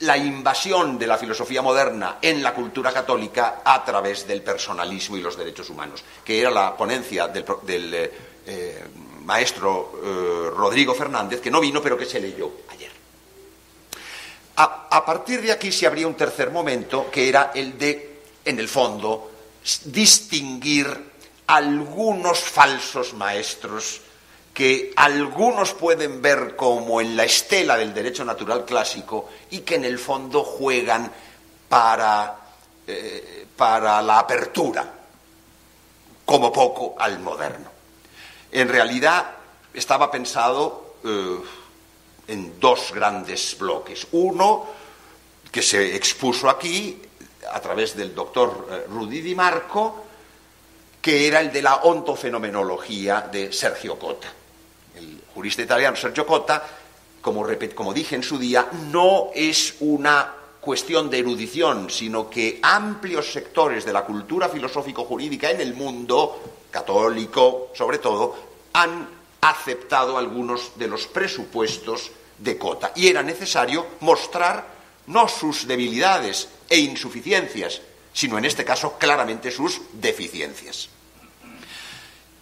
[0.00, 5.22] la invasión de la filosofía moderna en la cultura católica a través del personalismo y
[5.22, 8.10] los derechos humanos, que era la ponencia del,
[8.46, 8.84] eh,
[9.24, 12.90] maestro eh, Rodrigo Fernández, que no vino, pero que se leyó ayer.
[14.56, 18.68] A, partir de aquí se abría un tercer momento, que era el de, en el
[18.68, 19.35] fondo,
[19.84, 20.86] distinguir
[21.46, 24.00] algunos falsos maestros
[24.54, 29.84] que algunos pueden ver como en la estela del derecho natural clásico y que en
[29.84, 31.12] el fondo juegan
[31.68, 32.36] para,
[32.86, 34.90] eh, para la apertura,
[36.24, 37.70] como poco, al moderno.
[38.50, 39.30] En realidad
[39.74, 41.38] estaba pensado eh,
[42.28, 44.06] en dos grandes bloques.
[44.12, 44.66] Uno,
[45.52, 47.02] que se expuso aquí
[47.52, 50.04] a través del doctor eh, Rudy Di Marco,
[51.00, 54.28] que era el de la ontofenomenología de Sergio Cota.
[54.96, 56.66] El jurista italiano Sergio Cota,
[57.20, 63.32] como, como dije en su día, no es una cuestión de erudición, sino que amplios
[63.32, 66.40] sectores de la cultura filosófico-jurídica en el mundo,
[66.72, 68.34] católico sobre todo,
[68.72, 69.08] han
[69.40, 72.90] aceptado algunos de los presupuestos de Cota.
[72.96, 74.75] Y era necesario mostrar
[75.06, 77.80] no sus debilidades e insuficiencias,
[78.12, 80.88] sino en este caso claramente sus deficiencias.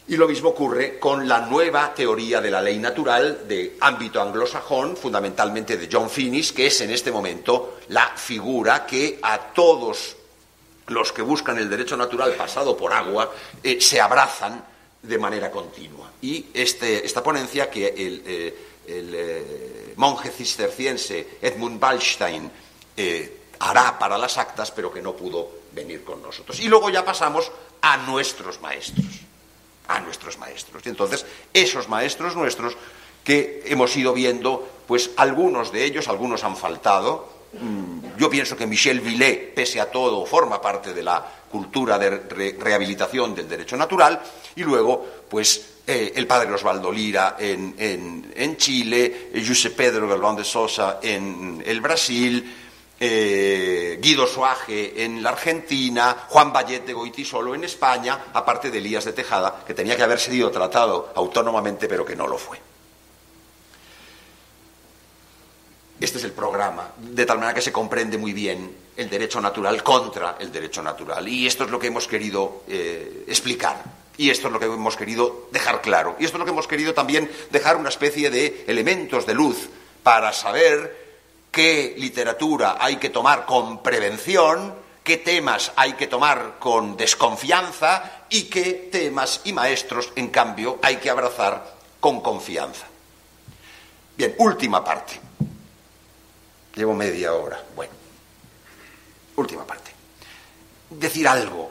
[0.06, 4.96] Y lo mismo ocurre con la nueva teoría de la ley natural de ámbito anglosajón,
[4.96, 10.16] fundamentalmente de John Finnis, que es en este momento la figura que a todos
[10.88, 14.62] los que buscan el derecho natural pasado por agua eh, se abrazan
[15.04, 16.12] de manera continua.
[16.22, 18.54] Y este, esta ponencia que el, eh,
[18.86, 22.50] eh, monje cisterciense Edmund Wallstein
[23.58, 26.60] hará para las actas, pero que no pudo venir con nosotros.
[26.60, 29.24] Y luego ya pasamos a nuestros maestros
[29.88, 30.82] a nuestros maestros.
[30.84, 32.76] Y entonces, esos maestros nuestros
[33.22, 37.28] que hemos ido viendo, pues algunos de ellos, algunos han faltado.
[37.60, 42.10] Mm, yo pienso que Michel Villet, pese a todo, forma parte de la cultura de
[42.58, 44.20] rehabilitación del derecho natural.
[44.56, 50.44] Y luego, pues eh, el padre Osvaldo Lira en, en, Chile, José Pedro Galván de
[50.44, 52.54] Sosa en el Brasil,
[52.98, 59.12] eh, Guido Suaje en la Argentina, Juan Vallete Goitisolo en España, aparte de Elías de
[59.12, 62.73] Tejada, que tenía que haber sido tratado autónomamente, pero que no lo fue.
[66.04, 69.82] Este es el programa, de tal manera que se comprende muy bien el derecho natural
[69.82, 71.26] contra el derecho natural.
[71.26, 73.82] Y esto es lo que hemos querido eh, explicar.
[74.18, 76.14] Y esto es lo que hemos querido dejar claro.
[76.18, 79.70] Y esto es lo que hemos querido también dejar una especie de elementos de luz
[80.02, 80.94] para saber
[81.50, 88.42] qué literatura hay que tomar con prevención, qué temas hay que tomar con desconfianza y
[88.42, 92.84] qué temas y maestros, en cambio, hay que abrazar con confianza.
[94.18, 95.24] Bien, última parte.
[96.74, 97.62] Llevo media hora.
[97.74, 97.92] Bueno,
[99.36, 99.92] última parte.
[100.90, 101.70] Decir algo,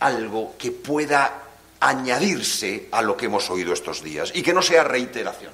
[0.00, 1.42] algo que pueda
[1.80, 5.52] añadirse a lo que hemos oído estos días y que no sea reiteración.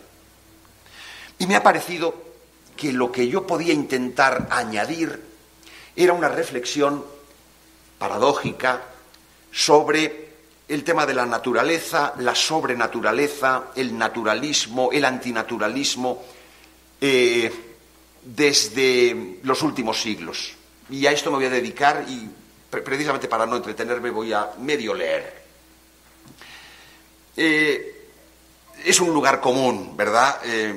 [1.38, 2.14] Y me ha parecido
[2.76, 5.22] que lo que yo podía intentar añadir
[5.94, 7.04] era una reflexión
[7.98, 8.82] paradójica
[9.50, 10.26] sobre
[10.68, 16.22] el tema de la naturaleza, la sobrenaturaleza, el naturalismo, el antinaturalismo,
[17.00, 17.65] eh,
[18.26, 20.54] desde los últimos siglos.
[20.90, 22.28] Y a esto me voy a dedicar y
[22.68, 25.44] precisamente para no entretenerme voy a medio leer.
[27.36, 28.10] Eh,
[28.84, 30.40] es un lugar común, ¿verdad?
[30.44, 30.74] Eh,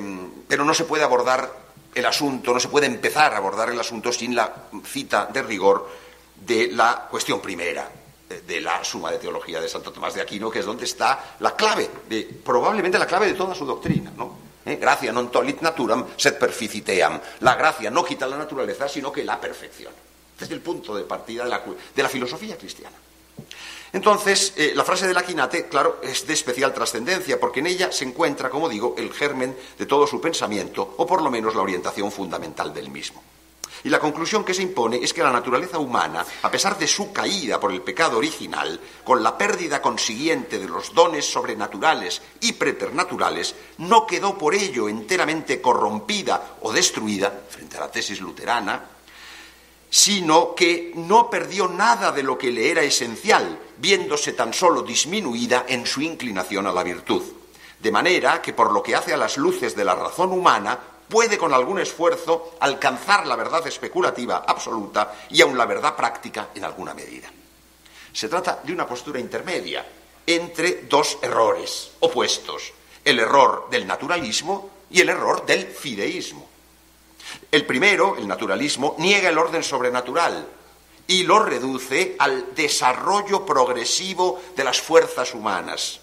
[0.47, 1.51] pero no se puede abordar
[1.93, 4.53] el asunto, no se puede empezar a abordar el asunto sin la
[4.85, 5.89] cita de rigor
[6.35, 7.89] de la cuestión primera,
[8.45, 11.55] de la suma de teología de Santo Tomás de Aquino, que es donde está la
[11.55, 14.48] clave, de, probablemente la clave de toda su doctrina, ¿no?
[14.69, 14.77] ¿Eh?
[14.77, 17.17] Gracia non tolit naturam, sed perficiteam.
[17.41, 19.97] La gracia no quita la naturaleza, sino que la perfecciona.
[20.33, 22.95] Este es el punto de partida de la, filosofía cristiana.
[23.91, 27.91] Entonces, eh, la frase de la quinate, claro, es de especial trascendencia, porque en ella
[27.91, 31.61] se encuentra, como digo, el germen de todo su pensamiento, o por lo menos la
[31.61, 33.23] orientación fundamental del mismo.
[33.83, 37.13] Y la conclusión que se impone es que la naturaleza humana, a pesar de su
[37.13, 43.55] caída por el pecado original, con la pérdida consiguiente de los dones sobrenaturales y preternaturales,
[43.77, 48.83] no quedó por ello enteramente corrompida o destruida, frente a la tesis luterana,
[49.89, 55.65] sino que no perdió nada de lo que le era esencial, viéndose tan solo disminuida
[55.67, 57.23] en su inclinación a la virtud.
[57.79, 60.77] De manera que por lo que hace a las luces de la razón humana,
[61.09, 66.63] puede con algún esfuerzo alcanzar la verdad especulativa absoluta y aun la verdad práctica en
[66.63, 67.29] alguna medida.
[68.13, 69.85] Se trata de una postura intermedia
[70.25, 72.71] entre dos errores opuestos,
[73.03, 76.47] el error del naturalismo y el error del fideísmo.
[77.51, 80.47] El primero, el naturalismo, niega el orden sobrenatural
[81.07, 86.01] y lo reduce al desarrollo progresivo de las fuerzas humanas.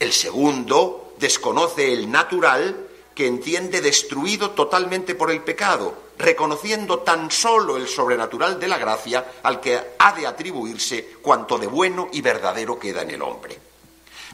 [0.00, 7.78] El segundo desconoce el natural que entiende destruido totalmente por el pecado, reconociendo tan solo
[7.78, 12.78] el sobrenatural de la gracia al que ha de atribuirse cuanto de bueno y verdadero
[12.78, 13.58] queda en el hombre.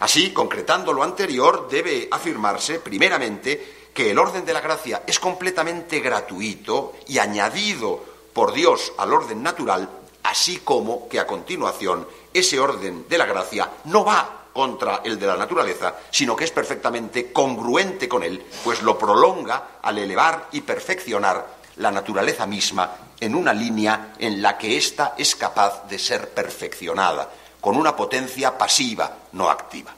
[0.01, 6.01] Así, concretando lo anterior, debe afirmarse, primeramente, que el orden de la gracia es completamente
[6.01, 9.88] gratuito y añadido por Dios al orden natural,
[10.25, 15.26] así como que a continuación ese orden de la gracia no va contra el de
[15.26, 20.60] la naturaleza, sino que es perfectamente congruente con él, pues lo prolonga al elevar y
[20.60, 26.30] perfeccionar la naturaleza misma en una línea en la que ésta es capaz de ser
[26.30, 29.92] perfeccionada, con una potencia pasiva, no activa.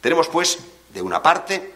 [0.00, 0.58] Tenemos, pues,
[0.92, 1.72] de una parte,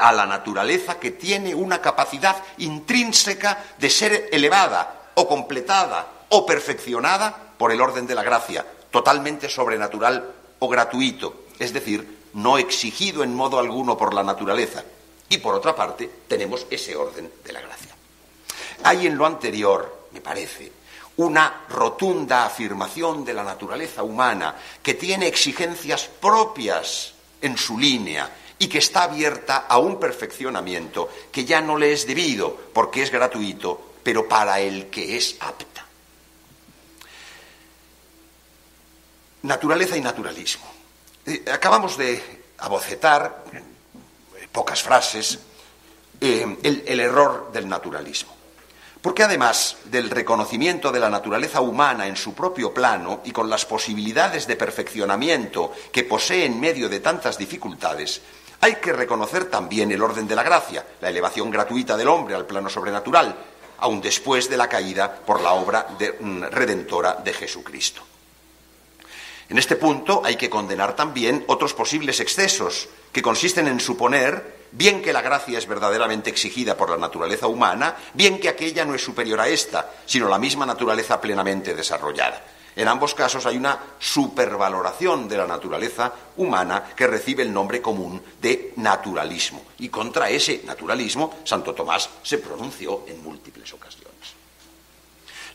[0.00, 7.36] a la naturaleza que tiene una capacidad intrínseca de ser elevada o completada o perfeccionada
[7.58, 13.34] por el orden de la gracia, totalmente sobrenatural o gratuito, es decir, no exigido en
[13.34, 14.84] modo alguno por la naturaleza.
[15.28, 17.94] Y por otra parte, tenemos ese orden de la gracia.
[18.84, 20.72] Hay en lo anterior, me parece,
[21.16, 28.68] una rotunda afirmación de la naturaleza humana que tiene exigencias propias en su línea y
[28.68, 33.92] que está abierta a un perfeccionamiento que ya no le es debido porque es gratuito,
[34.02, 35.69] pero para el que es apta.
[39.42, 40.66] Naturaleza y naturalismo.
[41.26, 45.38] Eh, acabamos de abocetar, en pocas frases,
[46.20, 48.40] eh, el error del naturalismo.
[49.00, 53.64] Porque además del reconocimiento de la naturaleza humana en su propio plano y con las
[53.64, 58.20] posibilidades de perfeccionamiento que posee en medio de tantas dificultades,
[58.60, 62.44] hay que reconocer también el orden de la gracia, la elevación gratuita del hombre al
[62.44, 63.34] plano sobrenatural,
[63.78, 65.86] aun después de la caída por la obra
[66.20, 68.02] mm, redentora de Jesucristo.
[69.50, 75.02] En este punto hay que condenar también otros posibles excesos, que consisten en suponer bien
[75.02, 79.02] que la gracia es verdaderamente exigida por la naturaleza humana, bien que aquella no es
[79.02, 82.44] superior a esta, sino la misma naturaleza plenamente desarrollada.
[82.76, 88.22] En ambos casos hay una supervaloración de la naturaleza humana que recibe el nombre común
[88.40, 89.64] de naturalismo.
[89.78, 94.09] Y contra ese naturalismo Santo Tomás se pronunció en múltiples ocasiones.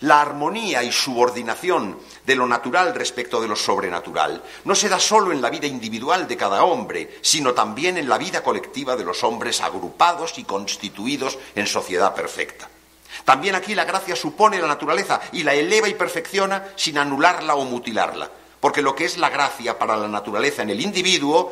[0.05, 5.31] La armonía y subordinación de lo natural respecto de lo sobrenatural no se da solo
[5.31, 9.23] en la vida individual de cada hombre, sino también en la vida colectiva de los
[9.23, 12.69] hombres agrupados y constituidos en sociedad perfecta.
[13.23, 17.65] También aquí la gracia supone la naturaleza y la eleva y perfecciona sin anularla o
[17.65, 21.51] mutilarla, porque lo que es la gracia para la naturaleza en el individuo,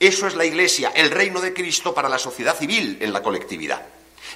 [0.00, 3.82] eso es la Iglesia, el reino de Cristo para la sociedad civil en la colectividad.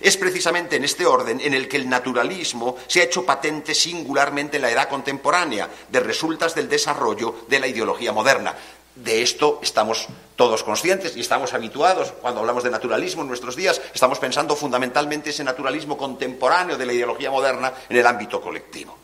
[0.00, 4.56] Es precisamente en este orden en el que el naturalismo se ha hecho patente singularmente
[4.56, 8.54] en la edad contemporánea, de resultas del desarrollo de la ideología moderna.
[8.94, 13.80] De esto estamos todos conscientes y estamos habituados cuando hablamos de naturalismo en nuestros días,
[13.92, 18.96] estamos pensando fundamentalmente ese naturalismo contemporáneo de la ideología moderna en el ámbito colectivo.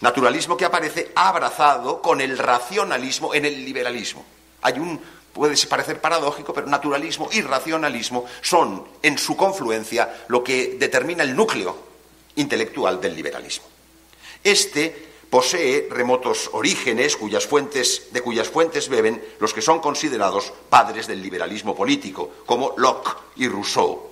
[0.00, 4.24] Naturalismo que aparece abrazado con el racionalismo en el liberalismo.
[4.62, 5.00] Hay un
[5.32, 11.34] puede parecer paradójico, pero naturalismo y racionalismo son en su confluencia lo que determina el
[11.34, 11.76] núcleo
[12.36, 13.66] intelectual del liberalismo.
[14.42, 21.06] Este posee remotos orígenes cuyas fuentes, de cuyas fuentes beben los que son considerados padres
[21.06, 24.10] del liberalismo político, como Locke y Rousseau,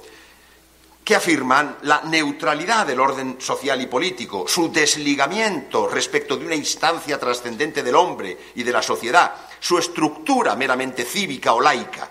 [1.05, 7.19] que afirman la neutralidad del orden social y político, su desligamiento respecto de una instancia
[7.21, 12.09] trascendente del hombre y de la sociedad, su estructura meramente cívica o laica.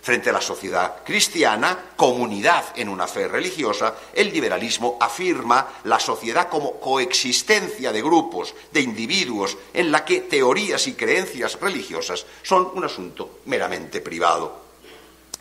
[0.00, 6.48] Frente a la sociedad cristiana, comunidad en una fe religiosa, el liberalismo afirma la sociedad
[6.48, 12.84] como coexistencia de grupos, de individuos, en la que teorías y creencias religiosas son un
[12.84, 14.62] asunto meramente privado.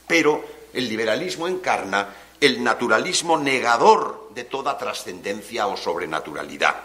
[0.05, 0.43] Pero
[0.73, 6.75] el liberalismo encarna el naturalismo negador de toda trascendencia o sobrenaturalidad.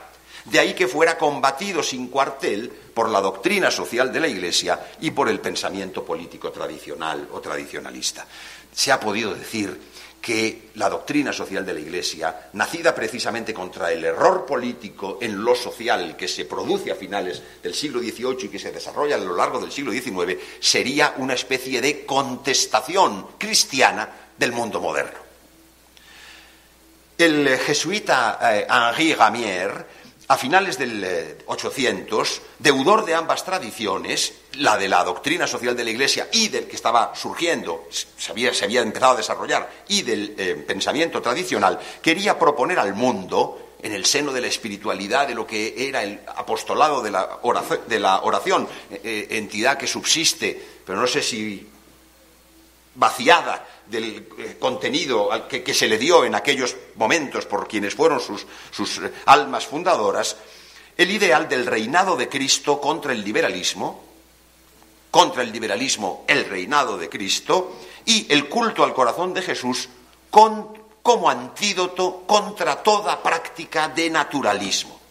[0.44, 5.10] De ahí que fuera combatido sin cuartel por la doctrina social de la Iglesia y
[5.12, 8.26] por el pensamiento político tradicional o tradicionalista.
[8.74, 9.78] Se ha podido decir
[10.22, 15.54] que la doctrina social de la Iglesia, nacida precisamente contra el error político en lo
[15.56, 19.36] social que se produce a finales del siglo XVIII y que se desarrolla a lo
[19.36, 24.08] largo del siglo XIX, sería una especie de contestación cristiana
[24.38, 25.18] del mundo moderno.
[27.18, 29.86] El jesuita eh, Henri Gamier,
[30.32, 35.84] a finales del 800, eh, deudor de ambas tradiciones, la de la doctrina social de
[35.84, 40.54] la Iglesia y del que estaba surgiendo, se había, empezado a desarrollar, y del eh,
[40.66, 45.86] pensamiento tradicional, quería proponer al mundo en el seno de la espiritualidad, de lo que
[45.86, 48.66] era el apostolado de la oración, de la oración
[49.02, 51.68] entidad que subsiste, pero no sé si
[52.94, 58.46] vaciada del eh, contenido que, se le dio en aquellos momentos por quienes fueron sus,
[58.70, 60.36] sus eh, almas fundadoras,
[60.96, 64.04] el ideal del reinado de Cristo contra el liberalismo,
[65.10, 69.88] contra el liberalismo el reinado de Cristo, y el culto al corazón de Jesús
[70.30, 75.01] como antídoto contra toda práctica de naturalismo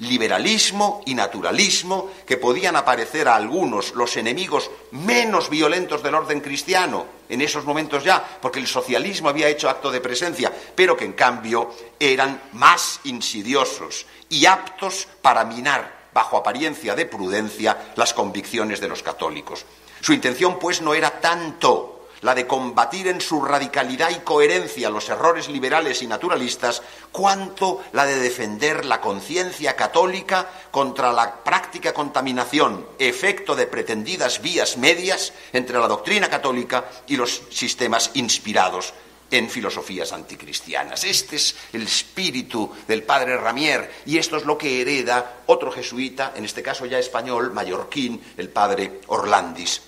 [0.00, 7.06] liberalismo y naturalismo que podían aparecer a algunos los enemigos menos violentos del orden cristiano
[7.28, 11.12] en esos momentos ya, porque el socialismo había hecho acto de presencia, pero que en
[11.12, 18.88] cambio eran más insidiosos y aptos para minar, bajo apariencia de prudencia, las convicciones de
[18.88, 19.66] los católicos.
[20.00, 25.08] Su intención, pues, no era tanto la de combatir en su radicalidad y coherencia los
[25.08, 32.86] errores liberales y naturalistas, cuanto la de defender la conciencia católica contra la práctica contaminación,
[32.98, 38.94] efecto de pretendidas vías medias entre la doctrina católica y los sistemas inspirados
[39.30, 41.04] en filosofías anticristianas.
[41.04, 46.32] Este es el espíritu del padre Ramier y esto es lo que hereda otro jesuita,
[46.34, 49.87] en este caso ya español, mallorquín, el padre Orlandis.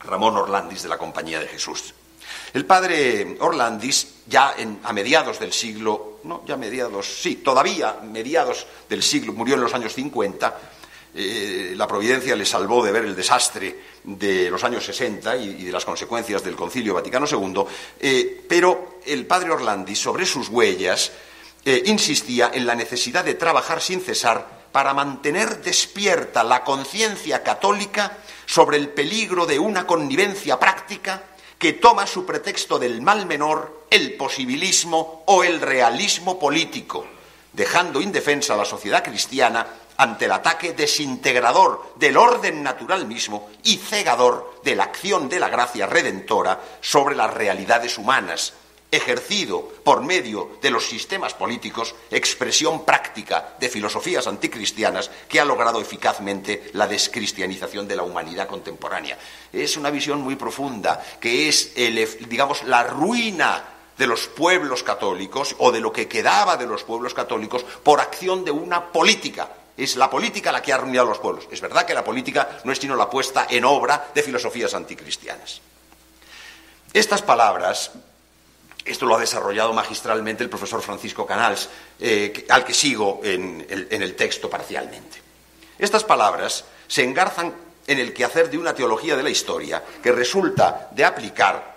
[0.00, 1.94] Ramón Orlandis de la Compañía de Jesús.
[2.52, 9.02] El padre Orlandis, ya a mediados del siglo, no, ya mediados, sí, todavía mediados del
[9.02, 10.58] siglo, murió en los años 50,
[11.14, 15.72] eh, la providencia le salvó de ver el desastre de los años 60 y, de
[15.72, 17.64] las consecuencias del Concilio Vaticano II,
[17.98, 21.12] eh, pero el padre Orlandis, sobre sus huellas,
[21.64, 28.18] eh, insistía en la necesidad de trabajar sin cesar para mantener despierta la conciencia católica
[28.46, 31.22] sobre el peligro de una connivencia práctica
[31.58, 37.06] que toma su pretexto del mal menor el posibilismo o el realismo político,
[37.52, 39.66] dejando indefensa a la sociedad cristiana
[39.96, 45.50] ante el ataque desintegrador del orden natural mismo y cegador de la acción de la
[45.50, 48.54] gracia redentora sobre las realidades humanas,
[48.90, 55.80] ejercido por medio de los sistemas políticos, expresión práctica de filosofías anticristianas que ha logrado
[55.80, 59.18] eficazmente la descristianización de la humanidad contemporánea.
[59.52, 63.64] Es una visión muy profunda, que es, digamos, la ruina
[63.96, 68.44] de los pueblos católicos o de lo que quedaba de los pueblos católicos por acción
[68.44, 69.50] de una política.
[69.76, 71.46] Es la política la que ha arruinado a los pueblos.
[71.50, 75.60] Es verdad que la política no es sino la puesta en obra de filosofías anticristianas.
[76.92, 77.92] Estas palabras
[78.84, 81.68] esto lo ha desarrollado magistralmente el profesor Francisco Canals,
[81.98, 85.18] eh, al que sigo en el, texto parcialmente.
[85.78, 87.54] Estas palabras se engarzan
[87.86, 91.70] en el quehacer de una teología de la historia que resulta de aplicar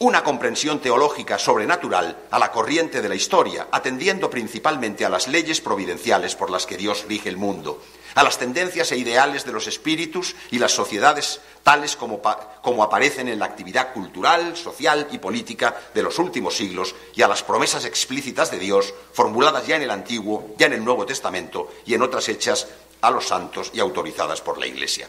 [0.00, 5.60] una comprensión teológica sobrenatural a la corriente de la historia, atendiendo principalmente a las leyes
[5.60, 7.82] providenciales por las que Dios rige el mundo,
[8.14, 12.20] a las tendencias e ideales de los espíritus y las sociedades tales como,
[12.62, 17.28] como, aparecen en la actividad cultural, social y política de los últimos siglos y a
[17.28, 21.70] las promesas explícitas de Dios formuladas ya en el Antiguo, ya en el Nuevo Testamento
[21.86, 22.68] y en otras hechas
[23.00, 25.08] a los santos y autorizadas por la Iglesia.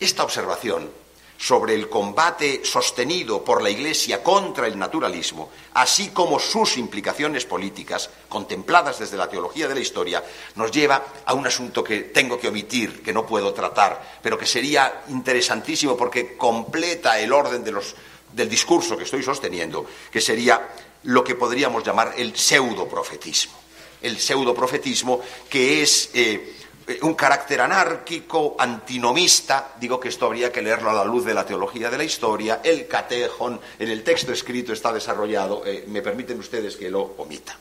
[0.00, 1.03] Esta observación
[1.44, 8.08] sobre el combate sostenido por la Iglesia contra el naturalismo, así como sus implicaciones políticas,
[8.30, 10.24] contempladas desde la teología de la historia,
[10.54, 14.46] nos lleva a un asunto que tengo que omitir, que no puedo tratar, pero que
[14.46, 20.66] sería interesantísimo porque completa el orden del discurso que estoy sosteniendo, que sería
[21.02, 23.52] lo que podríamos llamar el pseudoprofetismo.
[24.00, 25.20] El pseudoprofetismo
[25.50, 26.53] que es eh,
[27.02, 31.46] un carácter anárquico, antinomista, digo que esto habría que leerlo a la luz de la
[31.46, 36.38] teología de la historia, el catejón, en el texto escrito está desarrollado, eh, me permiten
[36.38, 37.56] ustedes que lo omita.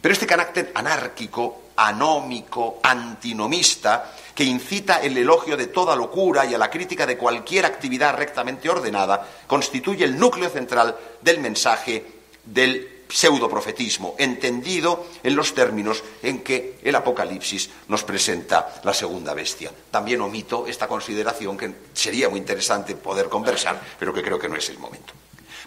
[0.00, 6.58] Pero este carácter anárquico, anómico, antinomista, que incita el elogio de toda locura y a
[6.58, 12.04] la crítica de cualquier actividad rectamente ordenada, constituye el núcleo central del mensaje
[12.44, 19.70] del pseudoprofetismo, entendido en los términos en que el Apocalipsis nos presenta la segunda bestia.
[19.88, 24.56] También omito esta consideración que sería muy interesante poder conversar, pero que creo que no
[24.56, 25.14] es el momento.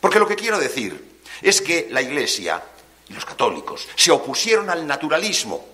[0.01, 2.61] Porque lo que quiero decir es que la Iglesia
[3.07, 5.65] y los católicos se opusieron al naturalismo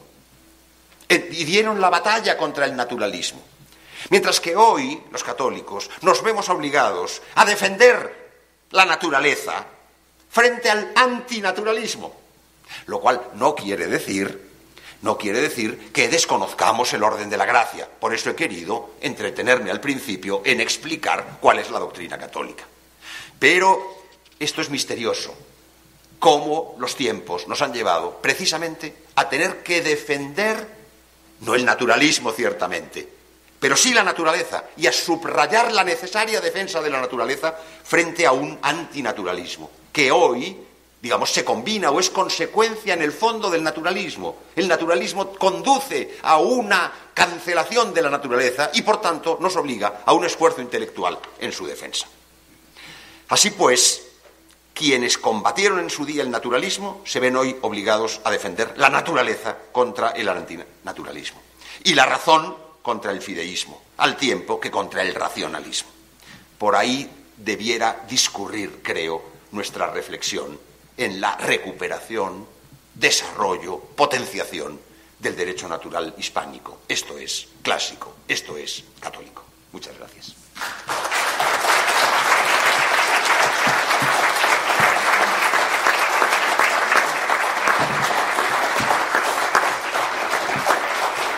[1.09, 3.41] eh, y dieron la batalla contra el naturalismo.
[4.11, 8.21] Mientras que hoy los católicos nos vemos obligados a defender
[8.69, 9.65] la naturaleza
[10.33, 12.11] frente al antinaturalismo.
[12.87, 14.49] Lo cual no quiere decir,
[15.03, 17.87] no quiere decir que desconozcamos el orden de la gracia.
[17.87, 22.63] Por eso he querido entretenerme al principio en explicar cuál es la doctrina católica.
[23.37, 24.05] Pero
[24.39, 25.35] esto es misterioso.
[26.17, 30.67] Cómo los tiempos nos han llevado precisamente a tener que defender,
[31.41, 33.07] no el naturalismo ciertamente,
[33.59, 38.31] pero sí la naturaleza, y a subrayar la necesaria defensa de la naturaleza frente a
[38.31, 40.57] un antinaturalismo, que hoy,
[41.01, 44.37] digamos, se combina o es consecuencia en el fondo del naturalismo.
[44.55, 50.13] El naturalismo conduce a una cancelación de la naturaleza y, por tanto, nos obliga a
[50.13, 52.07] un esfuerzo intelectual en su defensa.
[53.29, 54.03] Así pues,
[54.73, 59.55] quienes combatieron en su día el naturalismo se ven hoy obligados a defender la naturaleza
[59.71, 61.39] contra el antinaturalismo
[61.83, 65.89] y la razón contra el fideísmo, al tiempo que contra el racionalismo.
[66.57, 70.59] Por ahí debiera discurrir, creo, nuestra reflexión
[70.97, 72.45] en la recuperación,
[72.93, 74.79] desarrollo, potenciación
[75.19, 76.79] del derecho natural hispánico.
[76.87, 79.45] Esto es clásico, esto es católico.
[79.71, 80.35] Muchas gracias.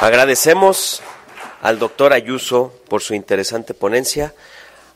[0.02, 1.02] Agradecemos
[1.62, 4.36] al doctor Ayuso por su interesante ponencia,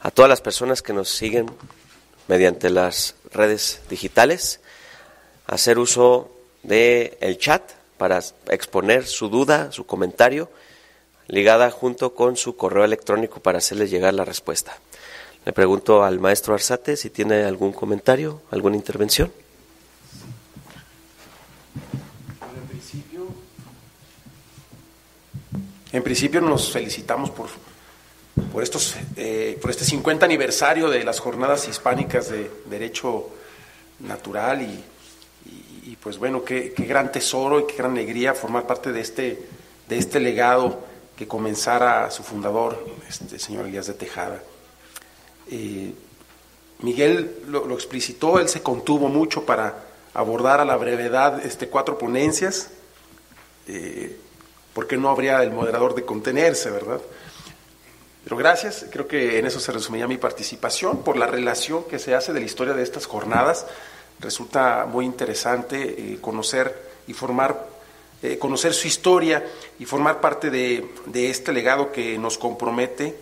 [0.01, 1.49] a todas las personas que nos siguen
[2.29, 4.59] mediante las redes digitales,
[5.47, 6.29] hacer uso
[6.61, 7.63] del el chat
[7.97, 10.47] para exponer su duda, su comentario,
[11.27, 14.77] ligada junto con su correo electrónico para hacerles llegar la respuesta.
[15.43, 19.31] Le pregunto al maestro Arzate si tiene algún comentario, alguna intervención.
[25.91, 27.49] En principio nos felicitamos por,
[28.51, 33.29] por, estos, eh, por este 50 aniversario de las jornadas hispánicas de derecho
[33.99, 34.83] natural y,
[36.01, 39.43] pues bueno, qué, gran tesoro y qué gran alegría formar parte de este,
[39.87, 40.79] de este legado
[41.17, 44.41] que comenzara su fundador, este señor Elías de Tejada.
[45.51, 45.93] Eh,
[46.81, 49.83] Miguel lo, explicitó, él se contuvo mucho para
[50.13, 52.69] abordar a la brevedad este, cuatro ponencias.
[53.67, 54.17] Eh,
[54.73, 57.01] porque no habría el moderador de contenerse, verdad?
[58.23, 62.15] Pero gracias, creo que en eso se resumía mi participación, por la relación que se
[62.15, 63.65] hace de la historia de estas jornadas.
[64.19, 67.67] Resulta muy interesante eh, conocer y formar,
[68.21, 69.45] eh, conocer su historia
[69.79, 73.15] y formar parte de, este legado que nos compromete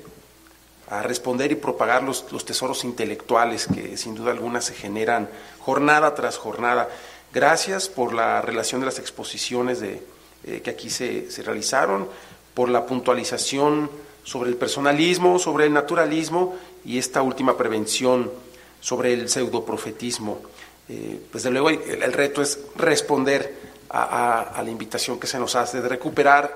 [0.90, 5.30] a responder y propagar los, los tesoros intelectuales que sin duda alguna se generan
[5.60, 6.90] jornada tras jornada.
[7.34, 10.02] Gracias por la relación de las exposiciones de,
[10.44, 12.08] eh, que aquí se, realizaron,
[12.54, 13.90] por la puntualización
[14.28, 16.54] sobre el personalismo, sobre el naturalismo
[16.84, 18.30] y esta última prevención
[18.82, 20.42] sobre el pseudoprofetismo.
[20.90, 23.56] Eh, pues desde luego el, reto es responder
[23.90, 26.54] a, la invitación que se nos hace de recuperar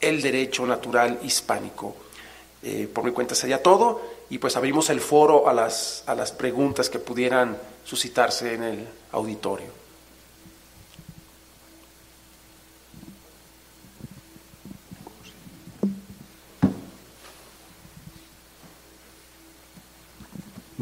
[0.00, 1.94] el derecho natural hispánico.
[2.62, 4.00] Eh, por mi cuenta sería todo
[4.30, 8.88] y pues abrimos el foro a las, a las preguntas que pudieran suscitarse en el
[9.12, 9.83] auditorio.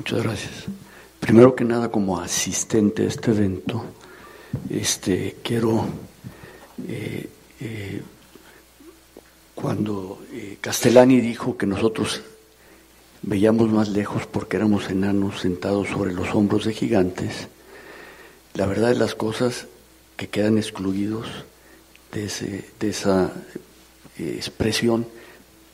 [0.03, 0.65] Muchas gracias.
[1.21, 3.85] Primero que nada, como asistente a este evento,
[4.69, 5.85] este, quiero,
[6.89, 7.29] eh,
[7.61, 8.03] eh,
[9.55, 12.21] cuando eh, Castellani dijo que nosotros
[13.23, 17.47] veíamos más lejos porque éramos enanos sentados sobre los hombros de gigantes,
[18.55, 19.69] la verdad de las cosas
[20.17, 21.29] que quedan excluidos
[22.11, 23.33] de, ese, de esa
[24.19, 25.07] expresión,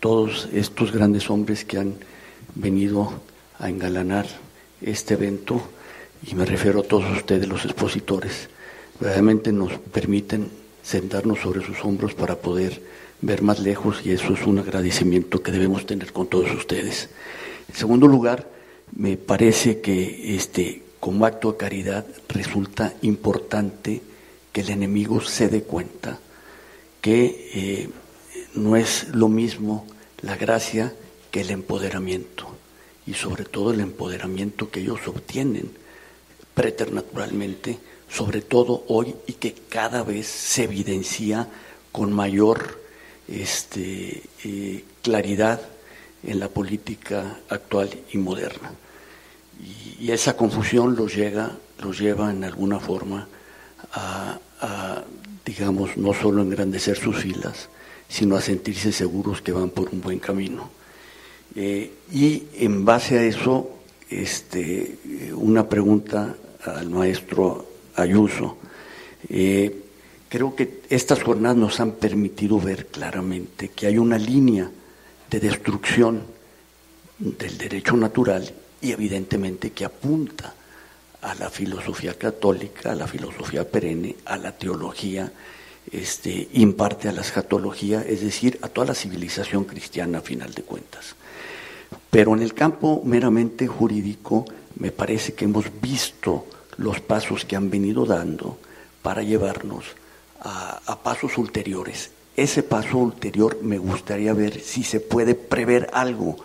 [0.00, 1.94] todos estos grandes hombres que han
[2.54, 3.26] venido
[3.58, 4.26] a engalanar
[4.80, 5.60] este evento
[6.26, 8.48] y me refiero a todos ustedes, los expositores,
[9.00, 10.50] realmente nos permiten
[10.82, 12.82] sentarnos sobre sus hombros para poder
[13.20, 17.08] ver más lejos y eso es un agradecimiento que debemos tener con todos ustedes.
[17.68, 18.48] En segundo lugar,
[18.96, 24.02] me parece que este, como acto de caridad resulta importante
[24.52, 26.18] que el enemigo se dé cuenta
[27.00, 27.90] que eh,
[28.54, 29.86] no es lo mismo
[30.22, 30.92] la gracia
[31.30, 32.57] que el empoderamiento
[33.08, 35.70] y sobre todo el empoderamiento que ellos obtienen
[36.52, 37.78] preternaturalmente,
[38.10, 41.48] sobre todo hoy y que cada vez se evidencia
[41.90, 42.82] con mayor
[43.26, 45.60] este, eh, claridad
[46.22, 48.72] en la política actual y moderna.
[50.00, 53.26] Y, esa confusión los, llega, los lleva en alguna forma
[53.92, 55.04] a, a,
[55.44, 57.68] digamos, no solo engrandecer sus filas,
[58.08, 60.77] sino a sentirse seguros que van por un buen camino.
[61.60, 64.94] Eh, y en base a eso, este,
[65.34, 68.58] una pregunta al maestro Ayuso.
[69.28, 69.74] Eh,
[70.28, 74.70] creo que estas jornadas nos han permitido ver claramente que hay una línea
[75.28, 76.22] de destrucción
[77.18, 80.54] del derecho natural y evidentemente que apunta
[81.22, 85.32] a la filosofía católica, a la filosofía perenne, a la teología
[85.90, 90.62] este, imparte a la escatología, es decir, a toda la civilización cristiana a final de
[90.62, 91.16] cuentas.
[92.10, 94.44] Pero en el campo meramente jurídico
[94.76, 98.58] me parece que hemos visto los pasos que han venido dando
[99.02, 99.84] para llevarnos
[100.40, 102.10] a, pasos ulteriores.
[102.36, 106.36] Ese paso ulterior me gustaría ver si se puede prever algo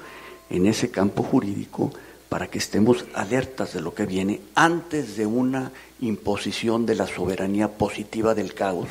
[0.49, 1.91] en ese campo jurídico
[2.29, 5.71] para que estemos alertas de lo que viene antes de una
[6.01, 8.87] imposición de la soberanía positiva del caos,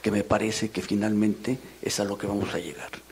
[0.00, 3.05] que me parece que finalmente es a lo que vamos a llegar.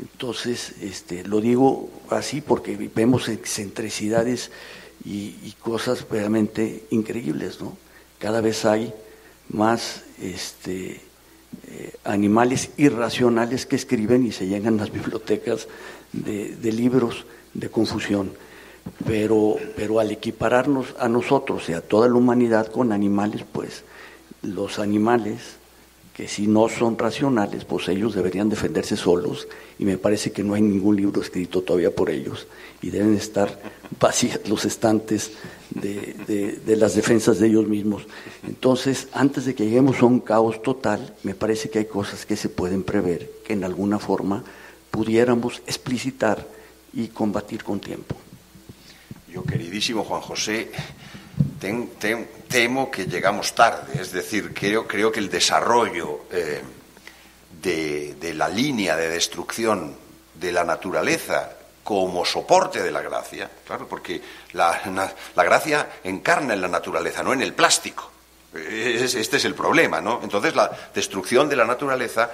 [0.00, 4.50] Entonces, este, lo digo así porque vemos excentricidades
[5.04, 7.76] y, cosas realmente increíbles, ¿no?
[8.18, 8.92] Cada vez hay
[9.50, 11.00] más este,
[11.66, 15.68] eh, animales irracionales que escriben y se llenan las bibliotecas
[16.12, 18.32] de, libros de confusión.
[19.06, 23.84] Pero, pero al equipararnos a nosotros y a toda la humanidad con animales, pues
[24.42, 25.58] los animales
[26.18, 29.46] que si no son racionales, pues ellos deberían defenderse solos
[29.78, 32.48] y me parece que no hay ningún libro escrito todavía por ellos
[32.82, 33.56] y deben estar
[34.00, 35.30] vacíos los estantes
[35.70, 38.02] de, de, las defensas de ellos mismos.
[38.44, 42.34] Entonces, antes de que lleguemos a un caos total, me parece que hay cosas que
[42.34, 44.42] se pueden prever, que en alguna forma
[44.90, 46.44] pudiéramos explicitar
[46.94, 48.16] y combatir con tiempo.
[49.32, 50.72] Yo, queridísimo Juan José,
[52.48, 56.62] temo que llegamos tarde, es decir, creo, creo que el desarrollo eh,
[57.62, 59.96] de, la línea de destrucción
[60.34, 61.52] de la naturaleza
[61.84, 64.20] como soporte de la gracia, claro, porque
[64.52, 68.10] la, gracia encarna en la naturaleza, no en el plástico.
[68.54, 70.20] este es el problema, ¿no?
[70.22, 72.30] Entonces la destrucción de la naturaleza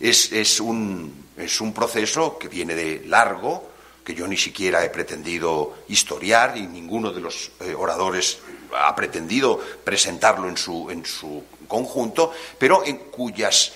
[0.00, 3.70] es, un, es un proceso que viene de largo,
[4.04, 8.38] que yo ni siquiera he pretendido historiar y ninguno de los eh, oradores
[8.74, 13.72] ha pretendido presentarlo en su, en su conjunto, pero en cuyas,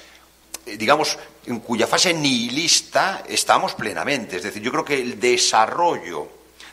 [0.66, 4.36] eh, digamos, en cuya fase nihilista estamos plenamente.
[4.36, 6.28] Es decir, yo creo que el desarrollo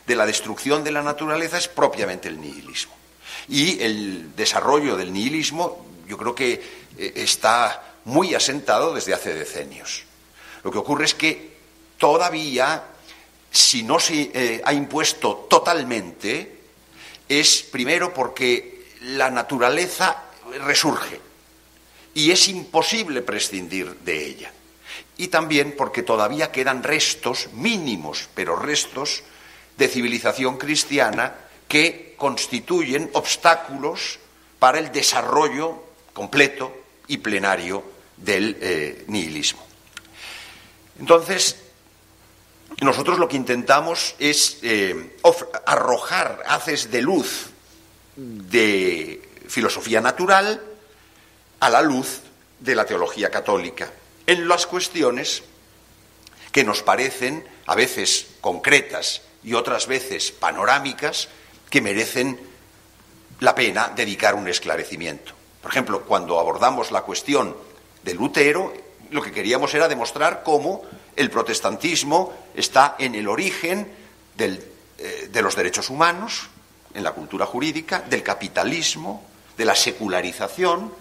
[0.06, 2.94] de la destrucción de la naturaleza es propiamente el nihilismo.
[3.48, 6.52] Y el desarrollo del nihilismo yo creo que
[6.96, 10.04] eh, está muy asentado desde hace decenios.
[10.64, 11.56] Lo que ocurre es que
[11.98, 12.82] todavía
[13.50, 16.57] si no se eh, ha impuesto totalmente,
[17.28, 20.24] es primero porque la naturaleza
[20.64, 21.20] resurge
[22.14, 24.52] y es imposible prescindir de ella.
[25.16, 29.22] Y también porque todavía quedan restos mínimos, pero restos
[29.76, 31.34] de civilización cristiana
[31.68, 34.18] que constituyen obstáculos
[34.58, 36.74] para el desarrollo completo
[37.06, 37.84] y plenario
[38.16, 39.64] del eh, nihilismo.
[40.98, 41.56] Entonces,
[42.80, 45.16] nosotros lo que intentamos es eh,
[45.66, 47.50] arrojar haces de luz
[48.16, 50.62] de filosofía natural
[51.60, 52.20] a la luz
[52.60, 53.90] de la teología católica
[54.26, 55.42] en las cuestiones
[56.52, 61.28] que nos parecen a veces concretas y otras veces panorámicas
[61.70, 62.40] que merecen
[63.40, 65.32] la pena dedicar un esclarecimiento.
[65.62, 67.56] Por ejemplo, cuando abordamos la cuestión
[68.02, 68.72] de Lutero,
[69.10, 70.82] lo que queríamos era demostrar cómo
[71.18, 73.90] el protestantismo está en el origen
[74.38, 76.48] eh, de los derechos humanos,
[76.94, 79.24] en la cultura jurídica, del capitalismo,
[79.56, 80.92] de la secularización,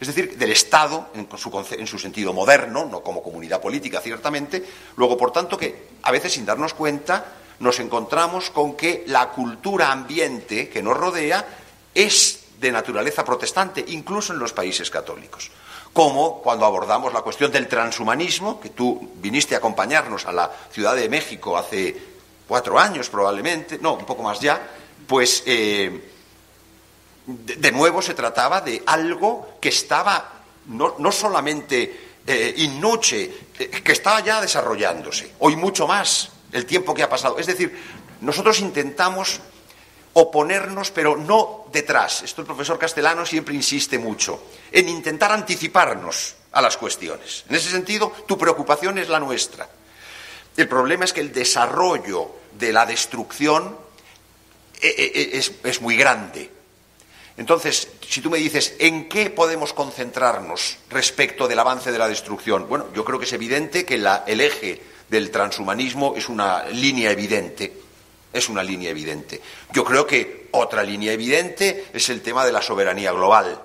[0.00, 4.64] es decir, del Estado en su, en su, sentido moderno, no como comunidad política, ciertamente.
[4.96, 9.92] Luego, por tanto, que a veces sin darnos cuenta nos encontramos con que la cultura
[9.92, 11.46] ambiente que nos rodea
[11.94, 15.50] es de naturaleza protestante, incluso en los países católicos
[15.96, 20.94] como cuando abordamos la cuestión del transhumanismo, que tú viniste a acompañarnos a la Ciudad
[20.94, 21.96] de México hace
[22.46, 24.60] cuatro años probablemente, no, un poco más ya,
[25.06, 26.12] pues eh,
[27.26, 30.32] de, nuevo se trataba de algo que estaba
[30.66, 32.78] no, solamente eh, in
[33.12, 37.38] eh, que estaba ya desarrollándose, hoy mucho más el tiempo que ha pasado.
[37.38, 37.74] Es decir,
[38.20, 39.40] nosotros intentamos
[40.18, 42.22] oponernos, pero no detrás.
[42.22, 47.44] Esto el profesor Castellano siempre insiste mucho, en intentar anticiparnos a las cuestiones.
[47.50, 49.68] En ese sentido, tu preocupación es la nuestra.
[50.56, 53.76] El problema es que el desarrollo de la destrucción
[54.80, 56.50] eh, eh, eh, es, muy grande.
[57.36, 62.66] Entonces, si tú me dices, ¿en qué podemos concentrarnos respecto del avance de la destrucción?
[62.70, 67.65] Bueno, yo creo que es evidente que el eje del transhumanismo es una línea evidente
[68.36, 69.40] es una línea evidente.
[69.72, 73.60] Yo creo que otra línea evidente es el tema de la soberanía global.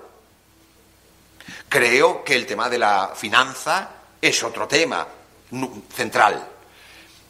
[1.68, 5.06] Creo que el tema de la finanza es otro tema
[5.94, 6.48] central.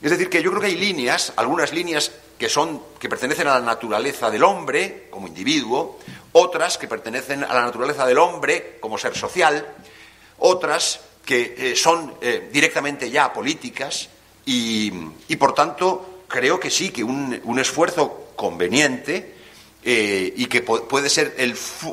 [0.01, 3.55] Es decir, que yo creo que hay líneas, algunas líneas que son que pertenecen a
[3.55, 5.99] la naturaleza del hombre como individuo,
[6.33, 9.65] otras que pertenecen a la naturaleza del hombre como ser social,
[10.39, 14.09] otras que eh, son eh, directamente ya políticas
[14.45, 14.91] y,
[15.39, 19.35] por tanto, creo que sí, que un, esfuerzo conveniente
[19.85, 21.37] eh, y que puede ser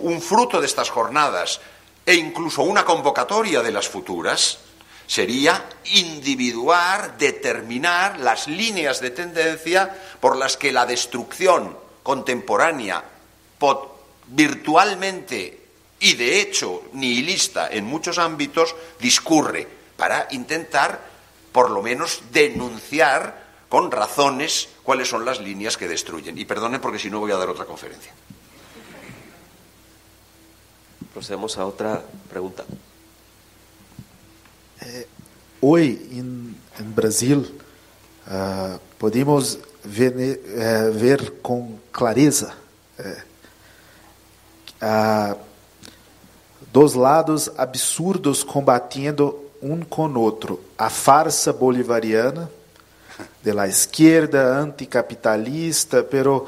[0.02, 1.60] un fruto de estas jornadas
[2.06, 4.60] e incluso una convocatoria de las futuras,
[5.06, 13.04] sería individuar, determinar las líneas de tendencia por las que la destrucción contemporánea
[14.28, 15.60] virtualmente
[16.00, 19.68] y de hecho nihilista en muchos ámbitos discurre
[19.98, 21.02] para intentar
[21.52, 26.38] por lo menos denunciar con razones cuáles son las líneas que destruyen.
[26.38, 28.12] Y perdonen porque si no voy a dar otra conferencia.
[31.14, 32.66] Procedemos a otra pregunta.
[34.82, 35.08] Eh,
[35.62, 36.58] hoy en,
[36.96, 37.60] Brasil
[38.28, 42.56] uh, podemos ver, uh, ver, con clareza
[44.82, 45.36] uh,
[46.72, 50.62] dos lados absurdos combatendo um com outro.
[50.78, 52.50] A farsa bolivariana
[53.44, 56.46] de la esquerda anticapitalista, pero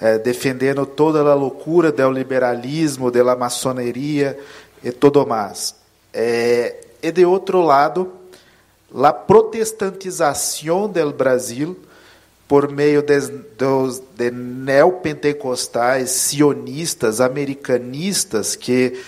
[0.00, 4.38] eh, defendendo toda a loucura do liberalismo, da maçoneria
[4.82, 5.74] e tudo mais.
[6.12, 8.12] Eh, e de outro lado,
[8.94, 11.76] a protestantização do Brasil
[12.48, 13.20] por meio de,
[13.56, 19.00] dos de neopentecostais, sionistas, americanistas que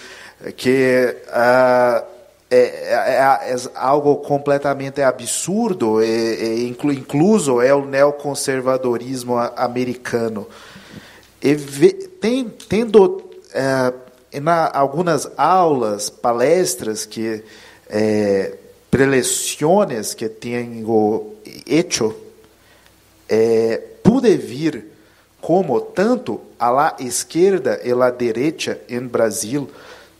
[0.56, 2.11] que uh,
[2.54, 10.46] é, é, é, algo completamente absurdo, e, inclu, incluso é o neoconservadorismo americano.
[11.40, 17.42] Ve, tem, tendo é, na algumas aulas, palestras que
[17.88, 18.52] é,
[18.90, 21.32] preleções que tenho
[21.66, 22.14] hecho,
[23.30, 24.88] é, pude vir
[25.40, 29.70] como tanto a la esquerda e a direita em Brasil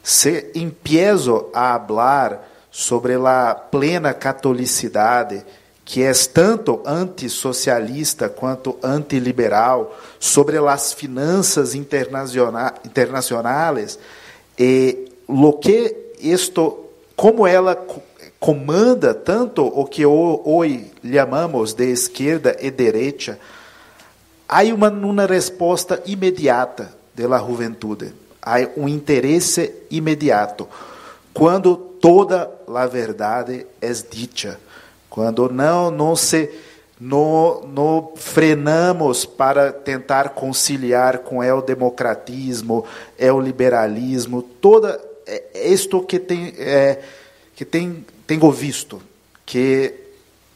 [0.03, 5.45] se empiezo a hablar sobre a plena catolicidade,
[5.85, 13.99] que é tanto antissocialista quanto antiliberal, sobre as finanças internacionais,
[14.59, 17.77] e lo que isto, como ela
[18.41, 23.39] comanda tanto o que hoje chamamos de esquerda e direita,
[24.49, 28.22] há uma, uma resposta imediata da juventude
[28.77, 30.69] um interesse imediato.
[31.33, 34.61] Quando toda a verdade é dita,
[35.09, 36.51] quando não, não se
[37.01, 42.85] não, não frenamos para tentar conciliar com o democratismo,
[43.19, 47.01] o liberalismo, toda é, isto que tem é,
[47.55, 49.03] que tem tenho visto
[49.45, 49.95] que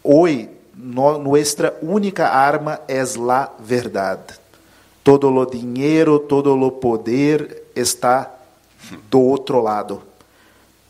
[0.03, 4.35] hoje nossa única arma é a verdade.
[5.03, 8.31] Todo o dinheiro, todo o poder está
[9.11, 10.03] do outro lado.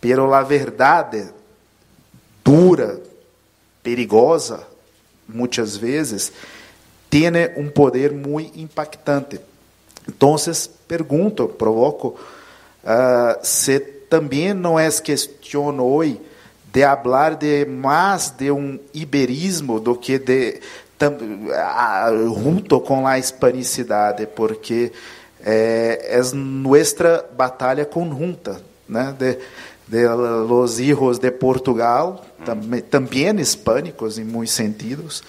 [0.00, 1.28] Pero a verdade
[2.44, 3.00] dura,
[3.82, 4.66] perigosa,
[5.28, 6.32] muitas vezes,
[7.10, 9.40] tem um poder muito impactante.
[10.08, 10.36] Então,
[10.86, 12.18] pergunto, provoco,
[12.84, 16.20] uh, se também não é questão hoje
[16.72, 20.60] de falar de mais de um iberismo do que de
[21.02, 24.92] uh, junto com a hispanicidade, porque
[25.46, 29.14] é, é nossa batalha conjunta, né?
[29.16, 29.38] De,
[29.86, 35.22] de los hijos de Portugal, também, também hispânicos em muitos sentidos,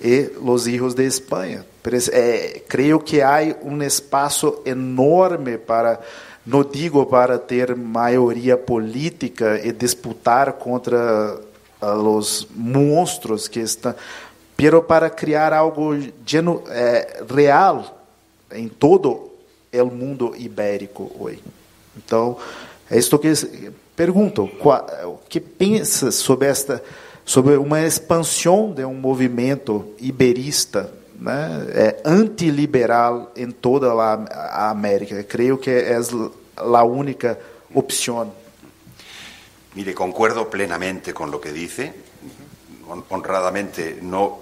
[0.00, 1.66] e los hijos de Espanha.
[2.12, 6.00] É, creio que há um espaço enorme para,
[6.44, 11.40] não digo para ter maioria política e disputar contra
[11.82, 13.94] uh, os monstros que estão,
[14.56, 18.00] pero para criar algo genu, é, real
[18.52, 19.35] em todo
[19.76, 21.42] é o mundo ibérico hoje.
[21.96, 22.36] Então,
[22.90, 23.32] é isso que
[23.94, 24.44] pergunto,
[25.04, 26.82] o que pensa sobre esta
[27.26, 35.24] sobre uma expansão de um movimento iberista, né, é, antiliberal em toda a, América.
[35.24, 35.98] Creio que é
[36.56, 37.36] a única
[37.74, 38.32] opção.
[39.74, 41.92] Mire, concuerdo plenamente com o que dice.
[43.10, 44.38] Honradamente, no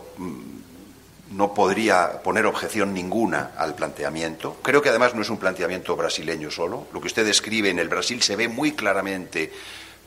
[1.36, 4.56] no podría poner objeción ninguna al planteamiento.
[4.62, 6.86] Creo que además no es un planteamiento brasileño solo.
[6.92, 9.52] Lo que usted describe en el Brasil se ve muy claramente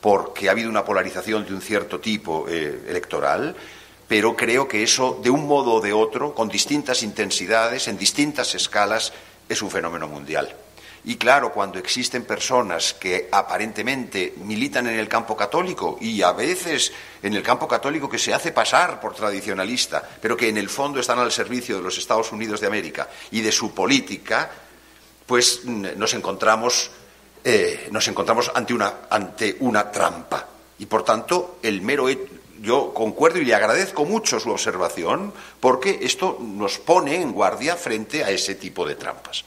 [0.00, 3.54] porque ha habido una polarización de un cierto tipo eh, electoral,
[4.06, 8.54] pero creo que eso, de un modo o de otro, con distintas intensidades, en distintas
[8.54, 9.12] escalas,
[9.48, 10.54] es un fenómeno mundial.
[11.08, 16.92] Y claro, cuando existen personas que aparentemente militan en el campo católico y a veces
[17.22, 21.00] en el campo católico que se hace pasar por tradicionalista, pero que en el fondo
[21.00, 24.50] están al servicio de los Estados Unidos de América y de su política,
[25.24, 26.90] pues nos encontramos
[27.42, 30.46] eh, nos encontramos ante una, ante una trampa.
[30.78, 32.06] Y por tanto, el mero
[32.60, 38.24] yo concuerdo y le agradezco mucho su observación porque esto nos pone en guardia frente
[38.24, 39.46] a ese tipo de trampas.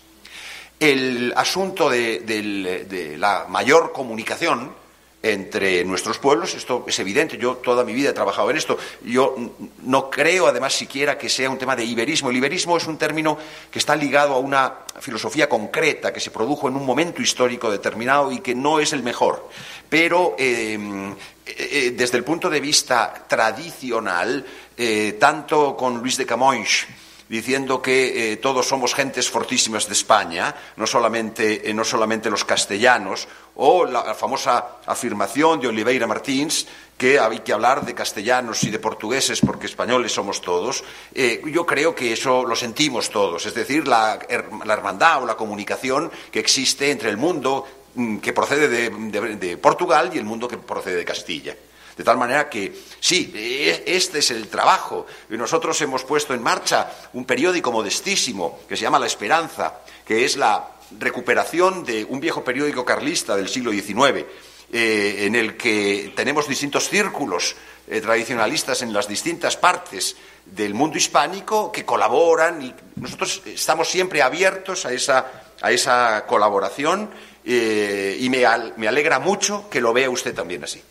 [0.81, 4.81] El asunto de la mayor comunicación
[5.23, 9.35] entre nuestros pueblos, esto es evidente, yo toda mi vida he trabajado en esto, yo
[9.83, 13.37] no creo además siquiera que sea un tema de iberismo, el iberismo es un término
[13.69, 18.31] que está ligado a una filosofía concreta que se produjo en un momento histórico determinado
[18.31, 19.47] y que no es el mejor,
[19.87, 21.15] pero em, eh,
[21.45, 24.43] eh, desde el punto de vista tradicional,
[24.75, 26.87] eh, tanto con Luis de Camões,
[27.31, 33.85] diciendo que todos somos gentes fortísimas de España, no solamente, no solamente los castellanos, o
[33.85, 36.67] la famosa afirmación de Oliveira Martins
[37.01, 40.83] que hay que hablar de castellanos y de portugueses porque españoles somos todos,
[41.15, 46.11] eh, yo creo que eso lo sentimos todos, es decir, la, hermandad o la comunicación
[46.31, 47.65] que existe entre el mundo
[47.95, 51.55] mm, que procede de, Portugal y el mundo que procede de Castilla.
[51.97, 55.05] De tal manera que, sí, e, este es el trabajo.
[55.29, 60.37] Nosotros hemos puesto en marcha un periódico modestísimo que se llama La Esperanza, que es
[60.37, 60.67] la
[60.99, 64.25] recuperación de un viejo periódico carlista del siglo XIX,
[64.73, 67.55] eh, en el que tenemos distintos círculos
[67.87, 70.15] eh, tradicionalistas en las distintas partes
[70.45, 77.09] del mundo hispánico que colaboran y nosotros estamos siempre abiertos a esa, colaboración
[77.43, 80.81] eh, y me alegra mucho que lo vea usted también así.